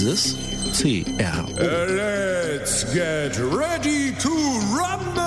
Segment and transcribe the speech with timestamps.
[0.00, 0.34] Versus
[0.72, 1.44] CR.
[1.56, 4.30] Let's get ready to
[4.72, 5.26] rumble!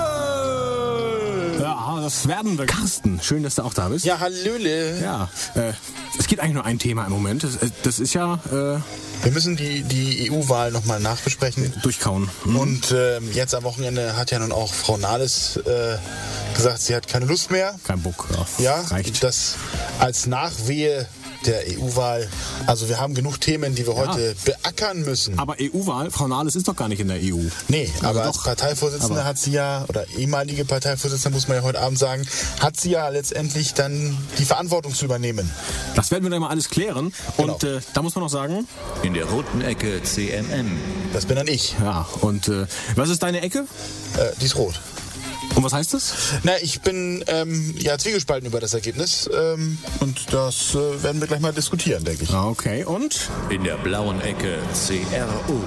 [1.60, 2.66] Ja, das werden wir.
[2.66, 4.04] Carsten, schön, dass du auch da bist.
[4.04, 5.00] Ja, Hallöle.
[5.00, 5.72] Ja, äh,
[6.18, 7.44] es gibt eigentlich nur ein Thema im Moment.
[7.44, 8.78] Das, äh, das ist ja äh,
[9.22, 11.72] Wir müssen die, die EU-Wahl nochmal nachbesprechen.
[11.82, 12.28] durchkauen.
[12.42, 12.56] Hm?
[12.56, 15.96] Und ähm, jetzt am Wochenende hat ja nun auch Frau Nahles äh,
[16.56, 17.76] gesagt, sie hat keine Lust mehr.
[17.84, 18.26] Kein Bock.
[18.58, 19.22] Ja, reicht.
[19.22, 19.54] das
[20.00, 21.06] als Nachwehe
[21.46, 22.28] der EU-Wahl.
[22.66, 25.38] Also wir haben genug Themen, die wir heute beackern müssen.
[25.38, 27.38] Aber EU-Wahl, Frau Nahles ist doch gar nicht in der EU.
[27.68, 28.44] Nee, aber als doch.
[28.44, 32.26] Parteivorsitzende Aber- hat sie ja, oder ehemalige Parteivorsitzende muss man ja heute Abend sagen,
[32.60, 35.50] hat sie ja letztendlich dann die Verantwortung zu übernehmen.
[35.94, 37.12] Das werden wir dann mal alles klären.
[37.36, 37.76] Und Genau.
[37.76, 38.66] äh, da muss man noch sagen,
[39.02, 40.70] In der roten Ecke CNN.
[41.12, 41.74] Das bin dann ich.
[41.80, 43.60] ja, und äh, was ist deine Ecke?
[44.16, 44.80] Äh, die ist rot.
[45.54, 46.14] Und was heißt das?
[46.42, 51.28] Na, ich bin ähm, ja zwiegespalten über das Ergebnis ähm, und das äh, werden wir
[51.28, 52.30] gleich mal diskutieren, denke ich.
[52.30, 55.60] Ah, Okay, und In der blauen Ecke CRO.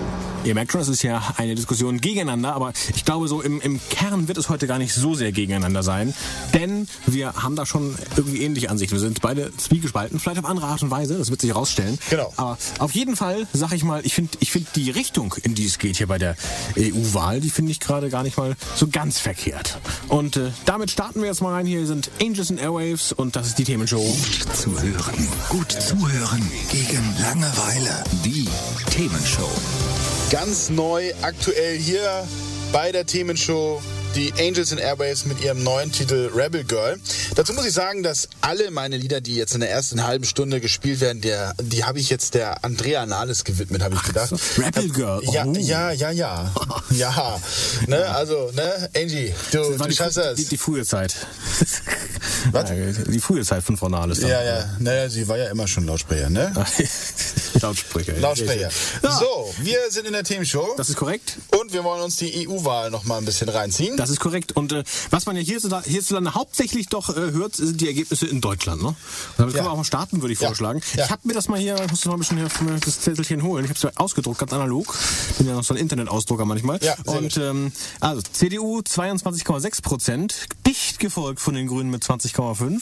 [0.47, 3.79] Ihr merkt schon, es ist ja eine Diskussion gegeneinander, aber ich glaube, so im, im
[3.89, 6.13] Kern wird es heute gar nicht so sehr gegeneinander sein,
[6.53, 8.95] denn wir haben da schon irgendwie ähnliche Ansichten.
[8.95, 11.99] Wir sind beide zwiegespalten, vielleicht auf andere Art und Weise, das wird sich herausstellen.
[12.09, 12.33] Genau.
[12.37, 15.65] Aber auf jeden Fall, sag ich mal, ich finde ich find die Richtung, in die
[15.65, 16.37] es geht hier bei der
[16.77, 19.77] EU-Wahl, die finde ich gerade gar nicht mal so ganz verkehrt.
[20.07, 21.65] Und äh, damit starten wir jetzt mal rein.
[21.65, 24.15] Hier sind Angels and Airwaves und das ist die Themenshow.
[24.53, 25.27] Zu hören.
[25.49, 26.49] Gut zuhören.
[26.71, 28.03] Gegen Langeweile.
[28.23, 28.47] Die
[28.89, 29.49] Themenshow.
[30.29, 32.27] Ganz neu, aktuell hier
[32.73, 33.81] bei der Themenshow
[34.13, 36.99] die Angels and Airwaves mit ihrem neuen Titel Rebel Girl.
[37.35, 40.59] Dazu muss ich sagen, dass alle meine Lieder, die jetzt in der ersten halben Stunde
[40.59, 44.29] gespielt werden, der, die habe ich jetzt der Andrea Nahles gewidmet, habe ich gedacht.
[44.29, 45.53] so, Rebel Girl, Ja, oh.
[45.53, 46.53] ja, ja, ja.
[46.89, 47.39] Ja,
[47.87, 50.35] ne, also, ne, Angie, du, du die, schaffst das.
[50.35, 51.15] die, die frühe Zeit.
[52.51, 52.69] Was?
[52.69, 54.21] Ja, die frühe Zeit von Frau Nahles.
[54.21, 56.51] Ja, ja, naja, sie war ja immer schon Lautsprecher, ne?
[57.61, 58.13] Lautsprecher.
[58.19, 58.69] Lautsprecher.
[59.03, 59.11] Ja.
[59.11, 61.37] So, wir sind in der Themenshow Das ist korrekt.
[61.59, 63.97] und wir wollen uns die EU-Wahl noch mal ein bisschen reinziehen.
[63.97, 64.51] Das ist korrekt.
[64.53, 68.41] Und äh, was man ja hierzulande, hierzulande hauptsächlich doch äh, hört, sind die Ergebnisse in
[68.41, 68.81] Deutschland.
[68.81, 68.89] Ne?
[68.89, 68.95] Und
[69.37, 69.57] damit Ja.
[69.59, 70.47] können wir auch mal starten, würde ich Ja.
[70.49, 70.81] vorschlagen.
[70.95, 71.05] Ja.
[71.05, 72.47] Ich habe mir das mal hier, ich muss noch ein bisschen hier
[72.83, 73.65] das Zettelchen holen.
[73.65, 74.95] Ich habe es mir ausgedruckt, ganz analog.
[75.37, 76.79] Bin ja noch so ein Internetausdrucker manchmal.
[76.83, 80.35] Ja, Und ähm, also CDU 22,6 Prozent,
[80.65, 82.03] dicht gefolgt von den Grünen mit
[82.37, 82.81] 20,5.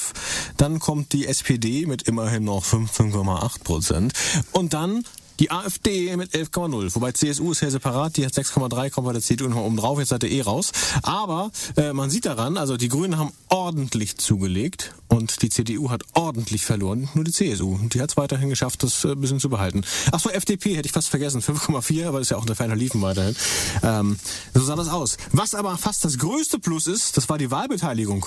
[0.57, 4.13] Dann kommt die SPD mit immerhin noch 15,8 Prozent.
[4.51, 5.03] Und dann
[5.39, 6.95] die AfD mit 11,0.
[6.95, 9.99] Wobei CSU ist ja separat, die hat 6,3, kommt bei der CDU noch oben drauf,
[9.99, 10.71] jetzt seid ihr eh raus.
[11.03, 16.03] Aber äh, man sieht daran, also die Grünen haben ordentlich zugelegt und die CDU hat
[16.13, 17.77] ordentlich verloren, nur die CSU.
[17.89, 19.83] Die hat es weiterhin geschafft, das äh, bisschen zu behalten.
[20.11, 23.01] Ach so, FDP hätte ich fast vergessen, 5,4, aber ist ja auch der Ferner Liefen
[23.01, 23.35] weiterhin.
[23.83, 24.17] Ähm,
[24.53, 25.17] so sah das aus.
[25.33, 28.25] Was aber fast das größte Plus ist, das war die Wahlbeteiligung.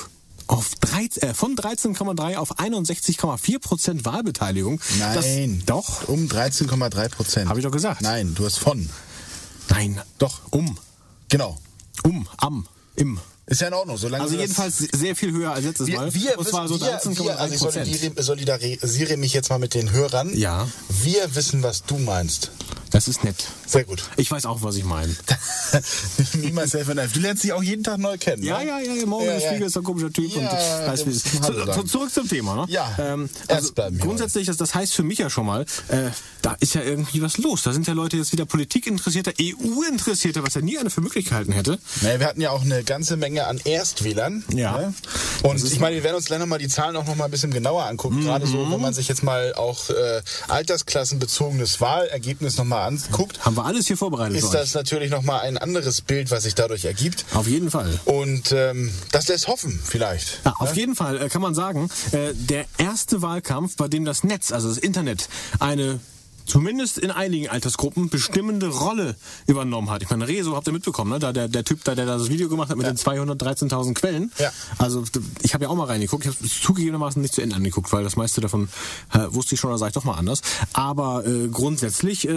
[0.48, 4.80] Auf 13, äh, von 13,3 auf 61,4 Prozent Wahlbeteiligung.
[4.98, 5.14] Nein.
[5.58, 6.08] Das, doch.
[6.08, 7.48] Um 13,3 Prozent.
[7.50, 8.00] Hab ich doch gesagt.
[8.02, 8.88] Nein, du hast von.
[9.68, 10.00] Nein.
[10.18, 10.40] Doch.
[10.50, 10.76] Um.
[11.28, 11.58] Genau.
[12.02, 12.26] Um.
[12.38, 12.66] Am.
[12.96, 13.20] Im.
[13.46, 16.12] Ist ja in Ordnung, solange Also jedenfals sehr viel höher als letztes wir, Mal.
[16.14, 17.86] wir, zwar so wissen, wir, 13,3 wir, also ich Prozent.
[17.88, 20.36] solidari- solidarisiere mich jetzt mal mit den Hörern.
[20.36, 20.68] Ja.
[21.02, 22.50] Wir wissen, was du meinst.
[22.90, 23.36] Das ist nett.
[23.66, 24.02] Sehr gut.
[24.16, 25.14] Ich weiß auch, was ich meine.
[26.34, 27.06] Me, myself and I.
[27.12, 28.42] Du lernst dich auch jeden Tag neu kennen.
[28.42, 28.66] Ja, ne?
[28.66, 29.48] ja, ja, morgen Ja, im ja.
[29.48, 31.86] Spiegel ist ein komischer Typ Ja, und weiß, wie sagen.
[31.88, 32.64] Zurück zum Thema, ne?
[32.68, 36.08] Ja, Ähm, also grundsätzlich, das, das heißt für mich ja schon mal, äh,
[36.42, 37.62] da ist ja irgendwie was los.
[37.62, 41.00] Da sind ja Leute jetzt wieder Politik interessierter, EU interessierter, was ja nie einer für
[41.02, 41.78] möglich gehalten hätte.
[42.00, 44.44] Naja, wir hatten ja auch eine ganze Menge an Erstwählern.
[44.54, 44.78] Ja.
[44.78, 44.94] Ne?
[45.42, 47.84] Und ich meine, wir werden uns gleich nochmal die Zahlen auch nochmal ein bisschen genauer
[47.84, 48.22] angucken.
[48.24, 48.72] Gerade so, Mhm.
[48.72, 53.96] wenn man sich jetzt mal auch äh, altersklassenbezogenes Wahlergebnis nochmal anguckt, Haben wir alles hier
[53.96, 57.24] vorbereitet ist das natürlich nochmal ein anderes Bild, was sich dadurch ergibt.
[57.34, 57.98] Auf jeden Fall.
[58.04, 60.40] Und ähm, das lässt hoffen, vielleicht.
[60.44, 64.24] Ja, auf jeden Fall äh, kann man sagen, äh, der erste Wahlkampf, bei dem das
[64.24, 65.28] Netz, also das Internet,
[65.58, 66.00] eine
[66.48, 69.16] zumindest in einigen Altersgruppen bestimmende Rolle
[69.46, 70.02] übernommen hat.
[70.02, 71.18] Ich meine, Rezo habt ihr mitbekommen, ne?
[71.18, 74.32] Da der, der Typ, da, der das Video gemacht hat mit den 213.000 Quellen.
[74.38, 74.50] Ja.
[74.78, 75.04] Also
[75.42, 76.24] ich habe ja auch mal reingeguckt.
[76.24, 78.68] Ich habe es zugegebenermaßen nicht zu Ende angeguckt, weil das meiste davon
[79.12, 80.42] äh, wusste ich schon, da sage ich doch mal anders.
[80.72, 82.34] Aber äh, grundsätzlich äh,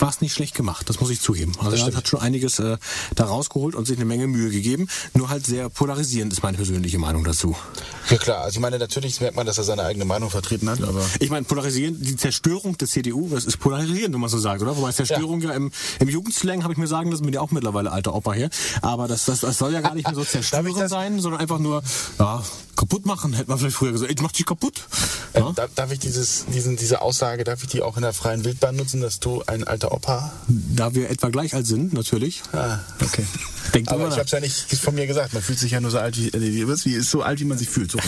[0.00, 1.52] war es nicht schlecht gemacht, das muss ich zugeben.
[1.58, 2.78] Also er hat schon einiges äh,
[3.14, 4.88] da rausgeholt und sich eine Menge Mühe gegeben.
[5.14, 7.56] Nur halt sehr polarisierend ist meine persönliche Meinung dazu.
[8.08, 10.82] Ja klar, also ich meine, natürlich merkt man, dass er seine eigene Meinung vertreten hat,
[10.82, 11.04] aber...
[11.18, 14.76] Ich meine, polarisieren, die Zerstörung der CDU, das ist polarisieren, wenn man so sagt, oder?
[14.76, 17.50] Wobei Zerstörung ja, ja im, im Jugendslang, habe ich mir sagen lassen, bin ja auch
[17.50, 18.50] mittlerweile alter Opa hier,
[18.82, 21.82] aber das, das, das soll ja gar nicht mehr so zerstören sein, sondern einfach nur,
[22.18, 22.42] ja,
[22.80, 24.10] kaputt machen, hätte man vielleicht früher gesagt.
[24.10, 24.82] Ich mach dich kaputt.
[25.34, 25.50] Ja?
[25.50, 28.74] Äh, darf ich dieses, diesen, diese Aussage, darf ich die auch in der freien Wildbahn
[28.74, 30.32] nutzen, dass du ein alter Opa?
[30.48, 32.42] Da wir etwa gleich alt sind, natürlich.
[32.52, 33.26] Ah, okay.
[33.74, 35.32] Denkt Aber ich habe es ja nicht von mir gesagt.
[35.32, 37.58] Man fühlt sich ja nur so alt wie, äh, wie, ist so alt, wie man
[37.58, 37.90] sich fühlt.
[37.90, 37.98] So.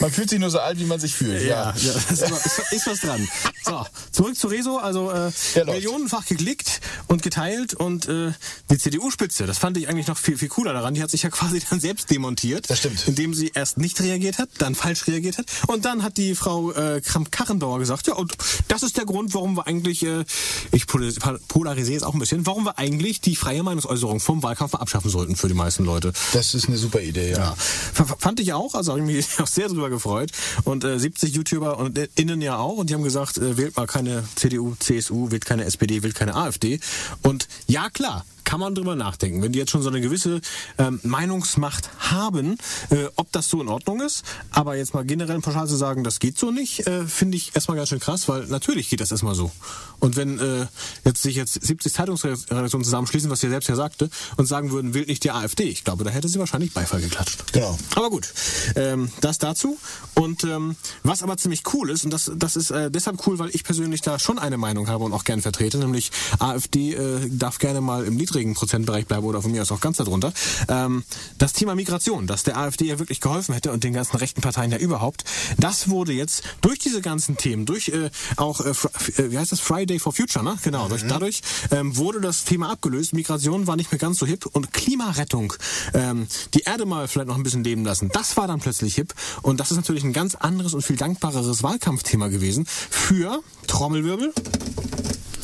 [0.00, 1.42] Man fühlt sich nur so alt, wie man sich fühlt.
[1.42, 3.26] Ja, ja, ja ist, ist, ist, was dran.
[3.64, 3.84] So,
[4.24, 4.78] zurück zu Rezo.
[4.78, 5.30] Also äh,
[5.66, 8.32] millionenfach geklickt und geteilt und äh,
[8.70, 10.94] die CDU-Spitze, das fand ich eigentlich noch viel, viel cooler daran.
[10.94, 12.70] Die hat sich ja quasi dann selbst demontiert.
[12.70, 13.06] Das stimmt.
[13.06, 16.72] Indem sie erst nicht reagiert hat, dann falsch reagiert hat und dann hat die Frau
[16.72, 18.34] äh, Kramp-Karrenbauer gesagt, ja, und
[18.68, 20.24] das ist der Grund, warum wir eigentlich, äh,
[20.72, 25.10] ich polarisiere jetzt auch ein bisschen, warum wir eigentlich die freie Meinungsäußerung vom Wahlkampf abschaffen
[25.10, 26.12] sollten für die meisten Leute.
[26.32, 27.38] Das ist eine super Idee, ja.
[27.38, 27.56] ja.
[28.18, 30.30] Fand ich auch, also habe ich mich auch sehr drüber gefreut.
[30.64, 32.76] Und äh, 70 YouTuber und äh, innen ja auch.
[32.76, 34.03] Und die haben gesagt, äh, wählt mal keine
[34.34, 36.80] CDU, CSU, wählt keine SPD, wählt keine AfD.
[37.22, 39.42] Und ja, klar, kann man drüber nachdenken.
[39.42, 40.40] Wenn die jetzt schon so eine gewisse
[40.78, 42.56] ähm, Meinungsmacht haben,
[42.90, 44.24] äh, ob das so in Ordnung ist.
[44.50, 47.76] Aber jetzt mal generell pauschal zu sagen, das geht so nicht, äh, finde ich erstmal
[47.76, 49.50] ganz schön krass, weil natürlich geht das erstmal so.
[50.00, 50.66] Und wenn äh,
[51.04, 55.08] jetzt sich jetzt 70 Zeitungsredaktionen zusammenschließen, was ihr selbst ja sagte, und sagen würden, wählt
[55.08, 57.52] nicht die AfD, ich glaube, da hätte sie wahrscheinlich Beifall geklatscht.
[57.52, 57.78] Genau.
[57.94, 58.32] Aber gut,
[58.76, 59.78] ähm, das dazu.
[60.14, 63.50] Und ähm, was aber ziemlich cool ist, und das, das ist äh, deshalb cool, weil
[63.52, 67.58] ich persönlich da schon eine Meinung habe und auch gerne vertrete, nämlich AfD äh, darf
[67.58, 70.32] gerne mal im niedrigen niedrigen Prozentbereich bleibe oder von mir aus auch ganz darunter.
[70.68, 71.04] Ähm,
[71.38, 74.72] das Thema Migration, das der AfD ja wirklich geholfen hätte und den ganzen rechten Parteien
[74.72, 75.24] ja überhaupt,
[75.58, 79.60] das wurde jetzt durch diese ganzen Themen, durch äh, auch, äh, äh wie heißt das,
[79.60, 80.56] Friday for Future, ne?
[80.62, 80.88] Genau, mhm.
[80.88, 83.12] durch, dadurch ähm, wurde das Thema abgelöst.
[83.12, 85.54] Migration war nicht mehr ganz so hip und Klimarettung,
[85.92, 89.14] ähm, die Erde mal vielleicht noch ein bisschen leben lassen, das war dann plötzlich hip
[89.42, 94.32] und das ist natürlich ein ganz anderes und viel dankbareres Wahlkampfthema gewesen für Trommelwirbel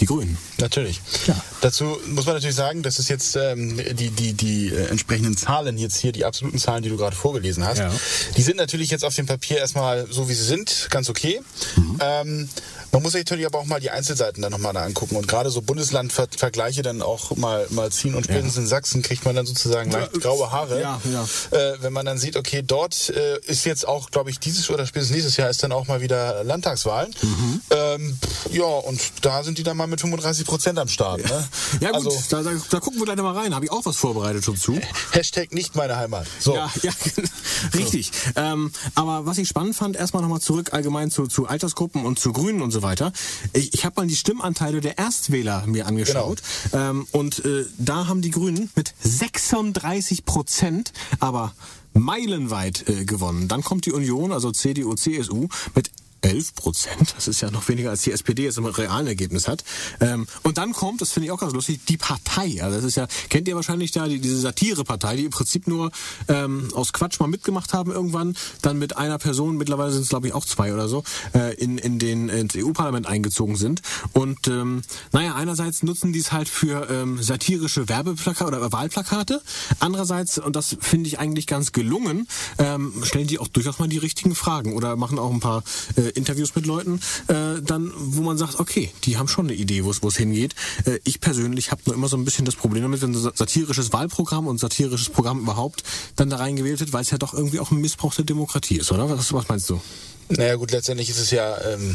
[0.01, 0.39] die Grünen.
[0.59, 1.01] Natürlich.
[1.27, 1.37] Ja.
[1.61, 5.79] Dazu muss man natürlich sagen, das ist jetzt ähm, die, die, die äh, entsprechenden Zahlen
[5.79, 7.79] jetzt hier, die absoluten Zahlen, die du gerade vorgelesen hast.
[7.79, 7.93] Ja.
[8.37, 11.41] Die sind natürlich jetzt auf dem Papier erstmal so, wie sie sind, ganz okay.
[11.77, 11.99] Mhm.
[12.01, 12.49] Ähm,
[12.93, 15.63] man muss sich natürlich aber auch mal die Einzelseiten dann nochmal angucken und gerade so
[15.63, 18.63] Bundeslandvergleiche dann auch mal, mal ziehen und spätestens ja.
[18.63, 20.81] in Sachsen kriegt man dann sozusagen leicht graue Haare.
[20.81, 21.25] Ja, ja.
[21.57, 24.87] Äh, wenn man dann sieht, okay, dort äh, ist jetzt auch, glaube ich, dieses oder
[24.87, 27.15] spätestens nächstes Jahr ist dann auch mal wieder Landtagswahlen.
[27.23, 27.61] Mhm.
[27.71, 28.19] Ähm,
[28.51, 31.23] ja, und da sind die dann mal mit 35 Prozent am Start.
[31.25, 31.49] Ne?
[31.81, 33.55] Ja, gut, also, da, da, da, gucken wir gleich mal rein.
[33.55, 34.79] Habe ich auch was vorbereitet schon zu.
[35.13, 36.27] Hashtag nicht meine Heimat.
[36.39, 36.55] So.
[36.55, 36.93] Ja, ja
[37.75, 38.11] richtig.
[38.13, 38.41] So.
[38.41, 42.33] Ähm, aber was ich spannend fand, erstmal nochmal zurück allgemein zu, zu Altersgruppen und zu
[42.33, 43.13] Grünen und so weiter.
[43.53, 46.43] Ich, ich habe mal die Stimmanteile der Erstwähler mir angeschaut.
[46.71, 46.91] Genau.
[46.91, 51.53] Ähm, und äh, da haben die Grünen mit 36 Prozent, aber
[51.93, 53.49] meilenweit äh, gewonnen.
[53.49, 55.91] Dann kommt die Union, also CDU, CSU, mit
[56.23, 57.15] 11 Prozent.
[57.17, 59.65] Das ist ja noch weniger als die SPD jetzt im realen Ergebnis hat.
[60.01, 62.63] Ähm, und dann kommt, das finde ich auch ganz lustig, die Partei.
[62.63, 65.91] Also das ist ja, kennt ihr wahrscheinlich da, die, diese Satire-Partei, die im Prinzip nur
[66.29, 70.29] ähm, aus Quatsch mal mitgemacht haben irgendwann, dann mit einer Person, mittlerweile sind es glaube
[70.29, 73.83] ich auch zwei oder so, äh, in, in den ins EU-Parlament eingezogen sind.
[74.13, 74.83] Und ähm,
[75.13, 79.43] naja, einerseits nutzen die es halt für ähm, satirische Werbeplakate oder Wahlplakate.
[79.79, 82.27] Andererseits, und das finde ich eigentlich ganz gelungen,
[82.59, 85.63] ähm, stellen die auch durchaus mal die richtigen Fragen oder machen auch ein paar
[85.97, 89.85] äh, Interviews mit Leuten, äh, dann, wo man sagt, okay, die haben schon eine Idee,
[89.85, 90.55] wo es hingeht.
[90.85, 93.93] Äh, ich persönlich habe nur immer so ein bisschen das Problem damit, wenn so satirisches
[93.93, 95.83] Wahlprogramm und satirisches Programm überhaupt
[96.17, 98.93] dann da reingewählt wird, weil es ja doch irgendwie auch ein Missbrauch der Demokratie ist,
[98.93, 99.09] oder?
[99.09, 99.81] Was, was meinst du?
[100.29, 101.95] Naja gut, letztendlich ist es ja ähm,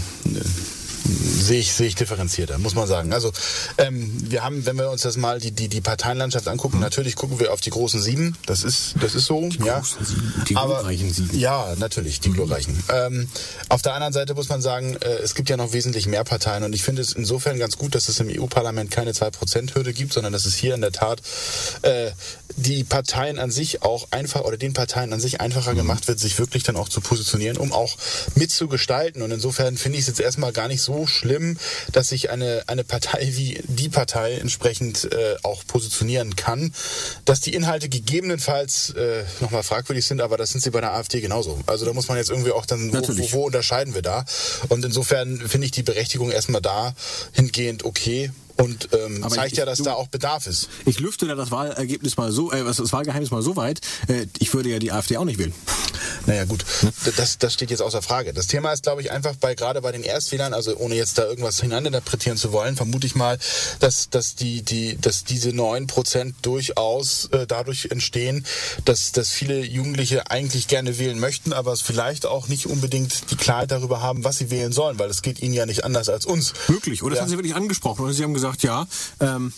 [1.05, 3.13] sehe ich, sehe ich differenzierter, muss man sagen.
[3.13, 3.31] Also
[3.77, 6.83] ähm, wir haben, wenn wir uns das mal die, die, die Parteienlandschaft angucken, mhm.
[6.83, 8.35] natürlich gucken wir auf die großen sieben.
[8.45, 9.49] Das ist, das ist so.
[9.49, 9.79] Die ja.
[9.79, 11.37] großen sieben, die Aber, glorreichen sieben.
[11.37, 12.33] Ja, natürlich, die mhm.
[12.33, 12.83] glorreichen.
[12.89, 13.29] Ähm,
[13.69, 16.63] auf der anderen Seite muss man sagen, äh, es gibt ja noch wesentlich mehr Parteien
[16.63, 20.33] und ich finde es insofern ganz gut, dass es im EU-Parlament keine 2%-Hürde gibt, sondern
[20.33, 21.21] dass es hier in der Tat
[21.83, 22.11] äh,
[22.57, 25.77] die Parteien an sich auch einfach oder den Parteien an sich einfacher mhm.
[25.77, 27.97] gemacht wird, sich wirklich dann auch zu positionieren, um auch
[28.35, 29.21] mitzugestalten.
[29.21, 31.57] Und insofern finde ich es jetzt erstmal gar nicht so schlimm,
[31.91, 36.73] dass sich eine, eine Partei wie die Partei entsprechend äh, auch positionieren kann.
[37.25, 41.21] Dass die Inhalte gegebenenfalls äh, nochmal fragwürdig sind, aber das sind sie bei der AfD
[41.21, 41.59] genauso.
[41.65, 44.25] Also da muss man jetzt irgendwie auch dann, wo, wo, wo unterscheiden wir da?
[44.69, 46.95] Und insofern finde ich die Berechtigung erstmal da
[47.33, 48.31] hingehend okay.
[48.57, 50.69] Und ähm, zeigt ich, ja, dass du, da auch Bedarf ist.
[50.85, 54.53] Ich lüfte da das Wahlergebnis mal so, äh, das Wahlgeheimnis mal so weit, äh, ich
[54.53, 55.53] würde ja die AfD auch nicht wählen.
[56.25, 56.65] Naja, gut,
[57.17, 58.33] das, das steht jetzt außer Frage.
[58.33, 61.25] Das Thema ist, glaube ich, einfach bei gerade bei den Erstwählern, also ohne jetzt da
[61.25, 63.37] irgendwas hineininterpretieren zu wollen, vermute ich mal,
[63.79, 68.45] dass, dass, die, die, dass diese neun Prozent durchaus äh, dadurch entstehen,
[68.85, 73.35] dass, dass viele Jugendliche eigentlich gerne wählen möchten, aber es vielleicht auch nicht unbedingt die
[73.35, 76.25] Klarheit darüber haben, was sie wählen sollen, weil es geht ihnen ja nicht anders als
[76.25, 76.53] uns.
[76.67, 77.03] Möglich.
[77.03, 77.21] Oder das Ja.
[77.23, 78.03] haben Sie wirklich angesprochen.
[78.03, 78.85] Oder Sie haben gesagt, ja,
[79.19, 79.53] ähm,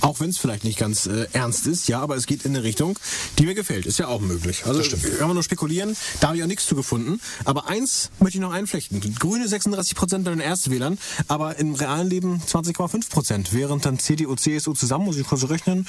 [0.00, 2.64] auch wenn es vielleicht nicht ganz äh, ernst ist, ja, aber es geht in eine
[2.64, 2.98] Richtung,
[3.38, 3.86] die mir gefällt.
[3.86, 4.64] Ist ja auch möglich.
[4.66, 4.82] Also
[5.18, 5.96] kann man nur spekulieren.
[6.20, 7.20] Da habe ich auch nichts zu gefunden.
[7.44, 9.00] Aber eins möchte ich noch einflechten.
[9.18, 13.52] Grüne 36 Prozent bei den Erstwählern, aber im realen Leben 20,5 Prozent.
[13.52, 15.86] Während dann CDU, CSU zusammen, muss ich kurz rechnen,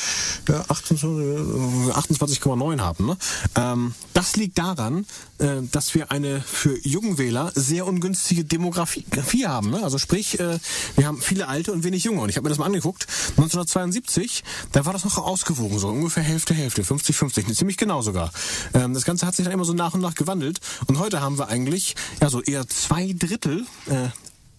[0.48, 3.06] ja, 28, äh, 28,9 haben.
[3.06, 3.18] Ne?
[3.56, 5.06] Ähm, das liegt daran,
[5.38, 9.72] äh, dass wir eine für Jungwähler sehr ungünstige Demografie haben.
[9.72, 9.84] Ne?
[9.84, 10.60] Also sprich, äh,
[10.96, 12.22] wir haben viele Alte und wenig Junge.
[12.22, 13.08] Und ich habe mir das mal angeguckt.
[13.38, 14.01] 1972,
[14.72, 18.32] da war das noch ausgewogen, so ungefähr Hälfte, Hälfte, 50-50, ziemlich genau sogar.
[18.74, 20.60] Ähm, das Ganze hat sich dann immer so nach und nach gewandelt.
[20.88, 24.10] Und heute haben wir eigentlich ja so eher zwei Drittel äh,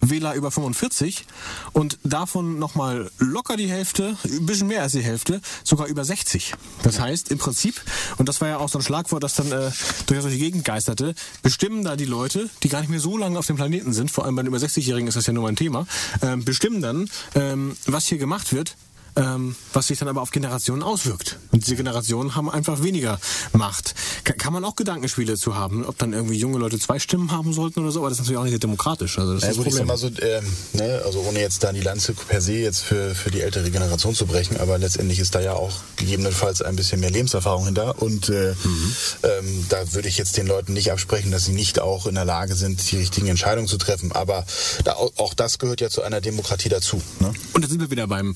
[0.09, 1.25] Wähler über 45
[1.71, 6.53] und davon nochmal locker die Hälfte, ein bisschen mehr als die Hälfte, sogar über 60.
[6.83, 7.81] Das heißt, im Prinzip,
[8.17, 9.71] und das war ja auch so ein Schlagwort, das dann äh,
[10.05, 13.47] durch die Gegend geisterte, bestimmen da die Leute, die gar nicht mehr so lange auf
[13.47, 15.85] dem Planeten sind, vor allem bei den über 60-Jährigen ist das ja nur ein Thema,
[16.21, 18.75] ähm, bestimmen dann, ähm, was hier gemacht wird,
[19.15, 21.37] ähm, was sich dann aber auf Generationen auswirkt.
[21.51, 23.19] Und diese Generationen haben einfach weniger
[23.53, 23.95] Macht.
[24.23, 27.53] Ka kann man auch Gedankenspiele zu haben, ob dann irgendwie junge Leute zwei Stimmen haben
[27.53, 29.17] sollten oder so, aber das ist natürlich auch nicht sehr demokratisch.
[29.19, 29.87] Also das Ja, ist das Problem.
[29.87, 33.31] mal so, ähm, ne, also ohne jetzt da die Lanze per se jetzt für, für
[33.31, 37.11] die ältere Generation zu brechen, aber letztendlich ist da ja auch gegebenenfalls ein bisschen mehr
[37.11, 41.53] Lebenserfahrung hinter und äh, ähm, da würde ich jetzt den Leuten nicht absprechen, dass sie
[41.53, 44.45] nicht auch in der Lage sind, die richtigen Entscheidungen zu treffen, aber
[44.83, 47.01] da, auch das gehört ja zu einer Demokratie dazu.
[47.19, 47.33] Ne?
[47.53, 48.35] Und da sind wir wieder beim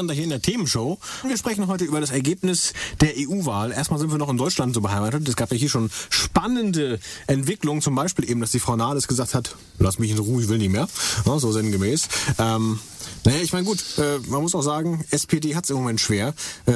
[0.00, 0.98] Gegeneinander hier in der Themenshow.
[1.26, 3.72] Wir sprechen heute über das Ergebnis der EU-Wahl.
[3.72, 5.28] Erstmal sind wir noch in Deutschland so beheimatet.
[5.28, 7.82] Es gab ja hier schon spannende Entwicklungen.
[7.82, 10.58] Zum Beispiel eben, dass die Frau Nahles gesagt hat, lass mich in Ruhe, ich will
[10.58, 10.88] nicht mehr.
[11.26, 12.08] Ja, so sinngemäß.
[12.38, 12.78] Ähm,
[13.24, 16.34] naja, ich meine, gut, äh, man muss auch sagen, SPD hat es im Moment schwer.
[16.66, 16.72] Äh,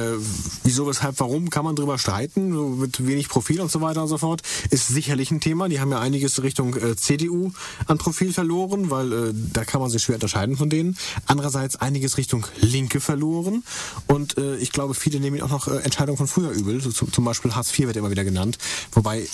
[0.63, 4.17] wieso, weshalb, warum, kann man drüber streiten, mit wenig Profil und so weiter und so
[4.17, 4.41] fort.
[4.69, 5.69] Ist sicherlich ein Thema.
[5.69, 7.51] Die haben ja einiges Richtung äh, CDU
[7.87, 10.97] an Profil verloren, weil äh, da kann man sich schwer unterscheiden von denen.
[11.25, 13.63] Andererseits einiges Richtung Linke verloren.
[14.07, 16.81] Und äh, ich glaube, viele nehmen auch noch äh, Entscheidungen von früher übel.
[16.81, 18.57] So, zum, zum Beispiel Hartz IV wird immer wieder genannt.
[18.91, 19.27] Wobei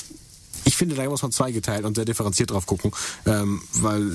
[0.66, 2.92] ich finde, da muss man zweigeteilt und sehr differenziert drauf gucken,
[3.26, 4.12] ähm, weil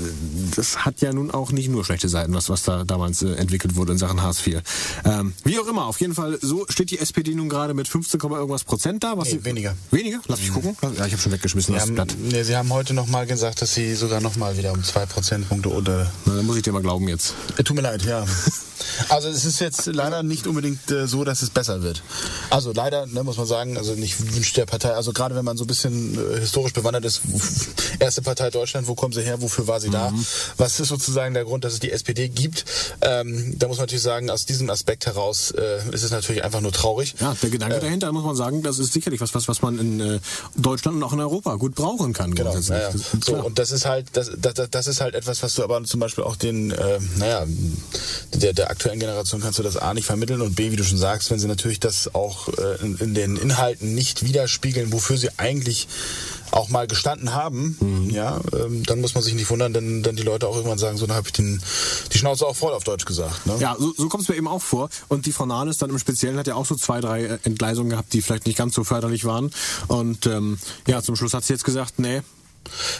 [0.54, 3.76] das hat ja nun auch nicht nur schlechte Seiten, was, was da damals äh, entwickelt
[3.76, 4.60] wurde in Sachen Hartz IV.
[5.04, 8.18] Ähm, wie auch immer, auf jeden Fall, so steht die SPD nun gerade mit 15,
[8.20, 9.16] Komma irgendwas Prozent da.
[9.16, 9.74] Was Nee, sie- weniger.
[9.90, 10.20] Weniger?
[10.28, 10.76] Lass mich gucken.
[10.96, 12.14] Ja, ich habe schon weggeschmissen, Sie das haben, Blatt.
[12.18, 16.10] nee, sie haben heute nochmal gesagt, dass sie sogar nochmal wieder um zwei Prozentpunkte unter
[16.24, 17.34] Na, dann muss ich dir mal glauben jetzt.
[17.56, 18.24] Äh, Tut mir leid, ja.
[19.08, 22.02] Also es ist jetzt leider nicht unbedingt äh, so, dass es besser wird.
[22.50, 25.56] Also leider, ne, muss man sagen, also ich wünsche der Partei, also gerade wenn man
[25.56, 27.22] so ein bisschen äh, historisch bewandert ist,
[27.98, 30.12] erste Partei Deutschland, wo kommen sie her, wofür war sie da?
[30.56, 32.64] Was ist sozusagen der Grund, dass es die SPD gibt?
[33.00, 36.60] Ähm, da muss man natürlich sagen, aus diesem Aspekt heraus äh, ist es natürlich einfach
[36.60, 37.14] nur traurig.
[37.20, 40.00] Ja, der Gedanke dahinter, muss man sagen, das ist sicherlich was, was, was man in
[40.00, 40.20] äh,
[40.56, 42.34] Deutschland und auch in Europa gut brauchen kann.
[42.34, 42.90] Genau, naja.
[43.24, 46.00] So, und das ist halt, das, das, das ist halt etwas, was du aber zum
[46.00, 47.46] Beispiel auch den, äh, naja,
[48.34, 50.98] der, der aktuellen Generation kannst du das A nicht vermitteln und B, wie du schon
[50.98, 55.30] sagst, wenn sie natürlich das auch äh, in, in den Inhalten nicht widerspiegeln, wofür sie
[55.38, 55.88] eigentlich
[56.50, 58.10] auch mal gestanden haben, Mhm.
[58.10, 60.96] ja, ähm, dann muss man sich nicht wundern, denn dann die Leute auch irgendwann sagen,
[60.98, 61.60] so, dann habe ich den,
[62.12, 63.46] die Schnauze auch voll auf Deutsch gesagt.
[63.46, 63.56] Ne?
[63.58, 64.88] Ja, so, so kommt es mir eben auch vor.
[65.08, 67.90] Und die Frau Nahles dann im Speziellen hat ja auch so zwei, drei äh, Entgleisungen
[67.90, 69.50] gehabt, die vielleicht nicht ganz so förderlich waren.
[69.88, 72.20] Und ähm, ja, zum Schluss hat sie jetzt gesagt, nee,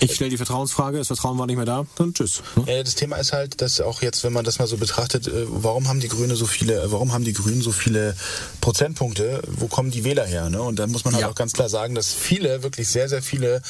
[0.00, 2.42] ich stelle die Vertrauensfrage, das Vertrauen war nicht mehr da, dann tschüss.
[2.56, 2.76] Ne?
[2.76, 5.44] Ja, das Thema ist halt, dass auch jetzt, wenn man das mal so betrachtet, äh,
[5.48, 8.14] warum haben die Grüne so viele, äh, warum haben die Grünen so viele
[8.60, 9.42] Prozentpunkte?
[9.46, 10.50] Wo kommen die Wähler her?
[10.50, 10.60] Ne?
[10.62, 11.28] Und da muss man halt Ja.
[11.30, 13.62] auch ganz klar sagen, dass viele, wirklich sehr, sehr viele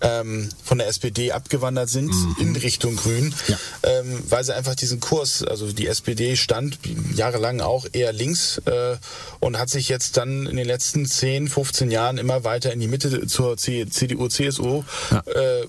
[0.00, 3.58] ähm, von der SPD abgewandert sind in Richtung Grün, Ja.
[3.82, 6.78] ähm, weil sie einfach diesen Kurs, also die SPD stand
[7.14, 8.96] jahrelang auch eher links äh,
[9.40, 12.88] und hat sich jetzt dann in den letzten 10, 15 Jahren immer weiter in die
[12.88, 15.22] Mitte zur C CDU, CSU Ja.
[15.34, 15.66] Äh,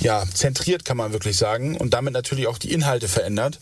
[0.00, 3.58] ja, zentriert, kann man wirklich sagen, und damit natürlich auch die Inhalte verändert,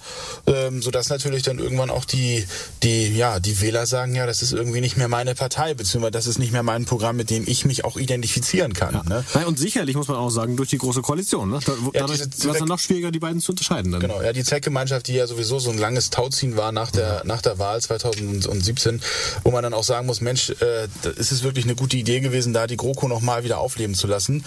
[0.47, 2.47] ähm, sodass natürlich dann irgendwann auch die,
[2.83, 6.27] die, ja, die Wähler sagen, ja, das ist irgendwie nicht mehr meine Partei, beziehungsweise das
[6.27, 8.95] ist nicht mehr mein Programm, mit dem ich mich auch identifizieren kann.
[9.09, 9.25] Ne?
[9.35, 11.51] Nein, und sicherlich muss man auch sagen, durch die große Koalition.
[11.51, 11.61] Ne?
[11.65, 13.93] Da, Ja, dadurch war es dann noch schwieriger, die beiden zu unterscheiden.
[13.93, 14.01] Dann.
[14.01, 17.43] Genau, ja, die Zweckgemeinschaft, die ja sowieso so ein langes Tauziehen war nach der, nach
[17.43, 19.01] der Wahl 2017,
[19.45, 22.53] wo man dann auch sagen muss, Mensch, äh, ist es wirklich eine gute Idee gewesen,
[22.53, 24.45] da die GroKo nochmal wieder aufleben zu lassen.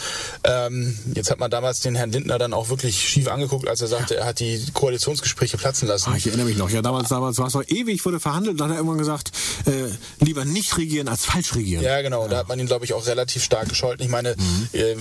[0.67, 3.87] Ähm, jetzt hat man damals den Herrn Lindner dann auch wirklich schief angeguckt, als er
[3.87, 6.11] sagte, er hat die Koalitionsgespräche platzen lassen.
[6.11, 6.69] Ah, ich erinnere mich noch.
[6.69, 8.59] Ja, damals, damals war es noch ewig, wurde verhandelt.
[8.59, 9.31] Dann hat er irgendwann gesagt,
[9.65, 9.89] äh,
[10.23, 11.83] lieber nicht regieren als falsch regieren.
[11.83, 12.27] Ja, genau.
[12.27, 14.05] Da hat man ihn, glaube ich, auch relativ stark gescholten.
[14.05, 14.35] Ich meine,
[14.73, 14.95] äh,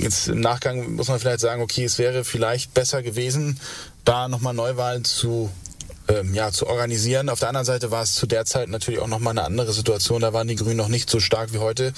[0.00, 3.60] jetzt im Nachgang muss man vielleicht sagen, okay, es wäre vielleicht besser gewesen,
[4.04, 5.50] da nochmal Neuwahlen zu
[6.08, 7.28] ähm, ja, zu organisieren.
[7.28, 10.20] Auf der anderen Seite war es zu der Zeit natürlich auch nochmal eine andere Situation.
[10.20, 11.92] Da waren die Grünen noch nicht so stark wie heute.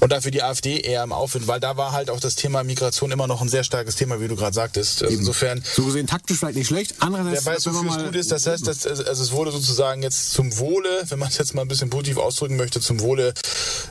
[0.00, 3.10] Und dafür die AfD eher im Aufwind, weil da war halt auch das Thema Migration
[3.10, 5.02] immer noch ein sehr starkes Thema, wie du gerade sagtest.
[5.02, 6.94] Also insofern, So gesehen taktisch vielleicht nicht schlecht.
[7.00, 8.32] Andererseits, wer weiß, wofür es gut ist.
[8.32, 11.62] Das heißt, dass, also es wurde sozusagen jetzt zum Wohle, wenn man es jetzt mal
[11.62, 13.34] ein bisschen positiv ausdrücken möchte, zum Wohle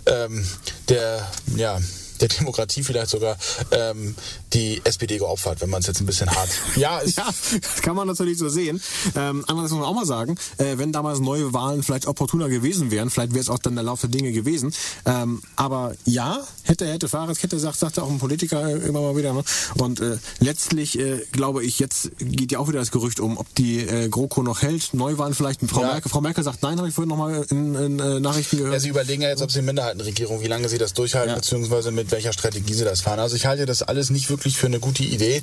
[0.05, 0.45] ähm,
[0.89, 1.79] der, ja,
[2.21, 3.37] der Demokratie vielleicht sogar
[3.71, 4.15] ähm,
[4.53, 6.49] die SPD geopfert, wenn man es jetzt ein bisschen hart.
[6.75, 7.25] Ja, ist, Ja,
[7.61, 8.81] das kann man natürlich so sehen.
[9.15, 12.91] Ähm, andererseits muss man auch mal sagen, äh, wenn damals neue Wahlen vielleicht opportuner gewesen
[12.91, 14.73] wären, vielleicht wäre es auch dann der Lauf der Dinge gewesen.
[15.05, 19.33] Ähm, aber ja, hätte, hätte Fahrradkette, sagt, sagte auch ein Politiker äh, immer mal wieder.
[19.33, 19.43] Ne?
[19.75, 23.53] Und äh, letztlich äh, glaube ich, jetzt geht ja auch wieder das Gerücht um, ob
[23.55, 24.93] die äh, GroKo noch hält.
[24.93, 25.61] Neuwahlen vielleicht.
[25.67, 25.87] Frau, Ja.
[25.93, 28.73] Merkel, Frau Merkel sagt nein, habe ich vorhin nochmal in, in äh, Nachrichten gehört.
[28.73, 31.35] Ja, sie überlegen ja jetzt, ob sie Minderheitenregierung, wie lange sie das durchhalten, Ja.
[31.35, 33.19] beziehungsweise mit welcher Strategie sie das fahren.
[33.19, 35.41] Also ich halte das alles nicht wirklich für eine gute Idee.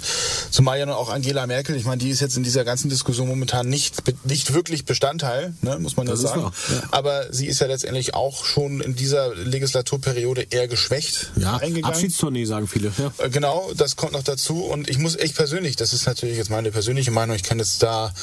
[0.51, 3.29] Zumal ja noch auch Angela Merkel, ich meine, die ist jetzt in dieser ganzen Diskussion
[3.29, 6.43] momentan nicht, nicht wirklich Bestandteil, ne, muss man ja Das ist sagen.
[6.45, 6.83] wahr, ja.
[6.93, 11.85] Aber sie ist ja letztendlich auch schon in dieser Legislaturperiode eher geschwächt ja, eingegangen.
[11.85, 12.93] Abschiedstournee, sagen viele.
[12.99, 13.13] Ja.
[13.19, 14.63] Äh, Genau, das kommt noch dazu.
[14.65, 17.83] Und ich muss echt persönlich, das ist natürlich jetzt meine persönliche Meinung, ich kann jetzt
[17.83, 18.15] da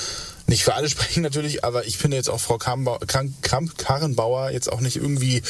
[0.51, 4.71] nicht für alle sprechen natürlich, aber ich finde jetzt auch Frau Kramp- Kram- Kramp-Karrenbauer jetzt
[4.71, 5.41] auch nicht irgendwie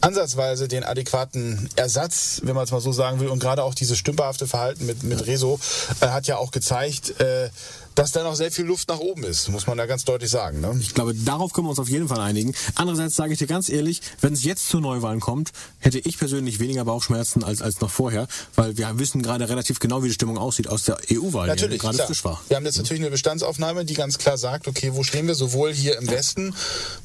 [0.00, 3.28] ansatzweise den adäquaten Ersatz, wenn man es mal so sagen will.
[3.28, 5.60] Und gerade auch dieses stümperhafte Verhalten mit, mit Rezo
[6.00, 7.50] äh, hat ja auch gezeigt, äh,
[7.96, 10.60] dass da noch sehr viel Luft nach oben ist, muss man da ganz deutlich sagen.
[10.60, 10.76] Ne?
[10.80, 12.54] Ich glaube, darauf können wir uns auf jeden Fall einigen.
[12.74, 16.60] Andererseits sage ich dir ganz ehrlich, wenn es jetzt zu Neuwahlen kommt, hätte ich persönlich
[16.60, 20.36] weniger Bauchschmerzen als, als noch vorher, weil wir wissen gerade relativ genau, wie die Stimmung
[20.38, 22.40] aussieht aus der EU-Wahl, die Natürlich, gerade frisch war.
[22.48, 25.72] Wir haben jetzt natürlich eine Bestandsaufnahme, die ganz klar sagt, okay, wo stehen wir, sowohl
[25.72, 26.54] hier im Westen,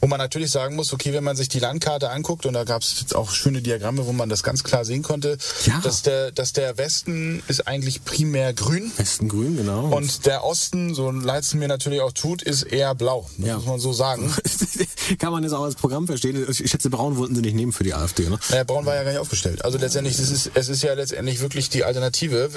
[0.01, 2.81] wo man natürlich sagen muss, okay, wenn man sich die Landkarte anguckt, und da gab
[2.81, 5.79] es jetzt auch schöne Diagramme, wo man das ganz klar sehen konnte, Ja.
[5.83, 9.85] dass, der, dass der Westen ist eigentlich primär grün Westen grün, genau.
[9.95, 13.55] und der Osten, so leid es mir natürlich auch tut, ist eher blau, das Ja.
[13.57, 14.33] muss man so sagen.
[15.19, 16.45] kann man jetzt auch als Programm verstehen.
[16.49, 18.39] Ich schätze, Braun wollten sie nicht nehmen für die AfD, ne?
[18.49, 19.63] Naja, Braun war ja gar nicht aufgestellt.
[19.63, 22.49] Also letztendlich, es ist, es ist ja letztendlich wirklich die Alternative.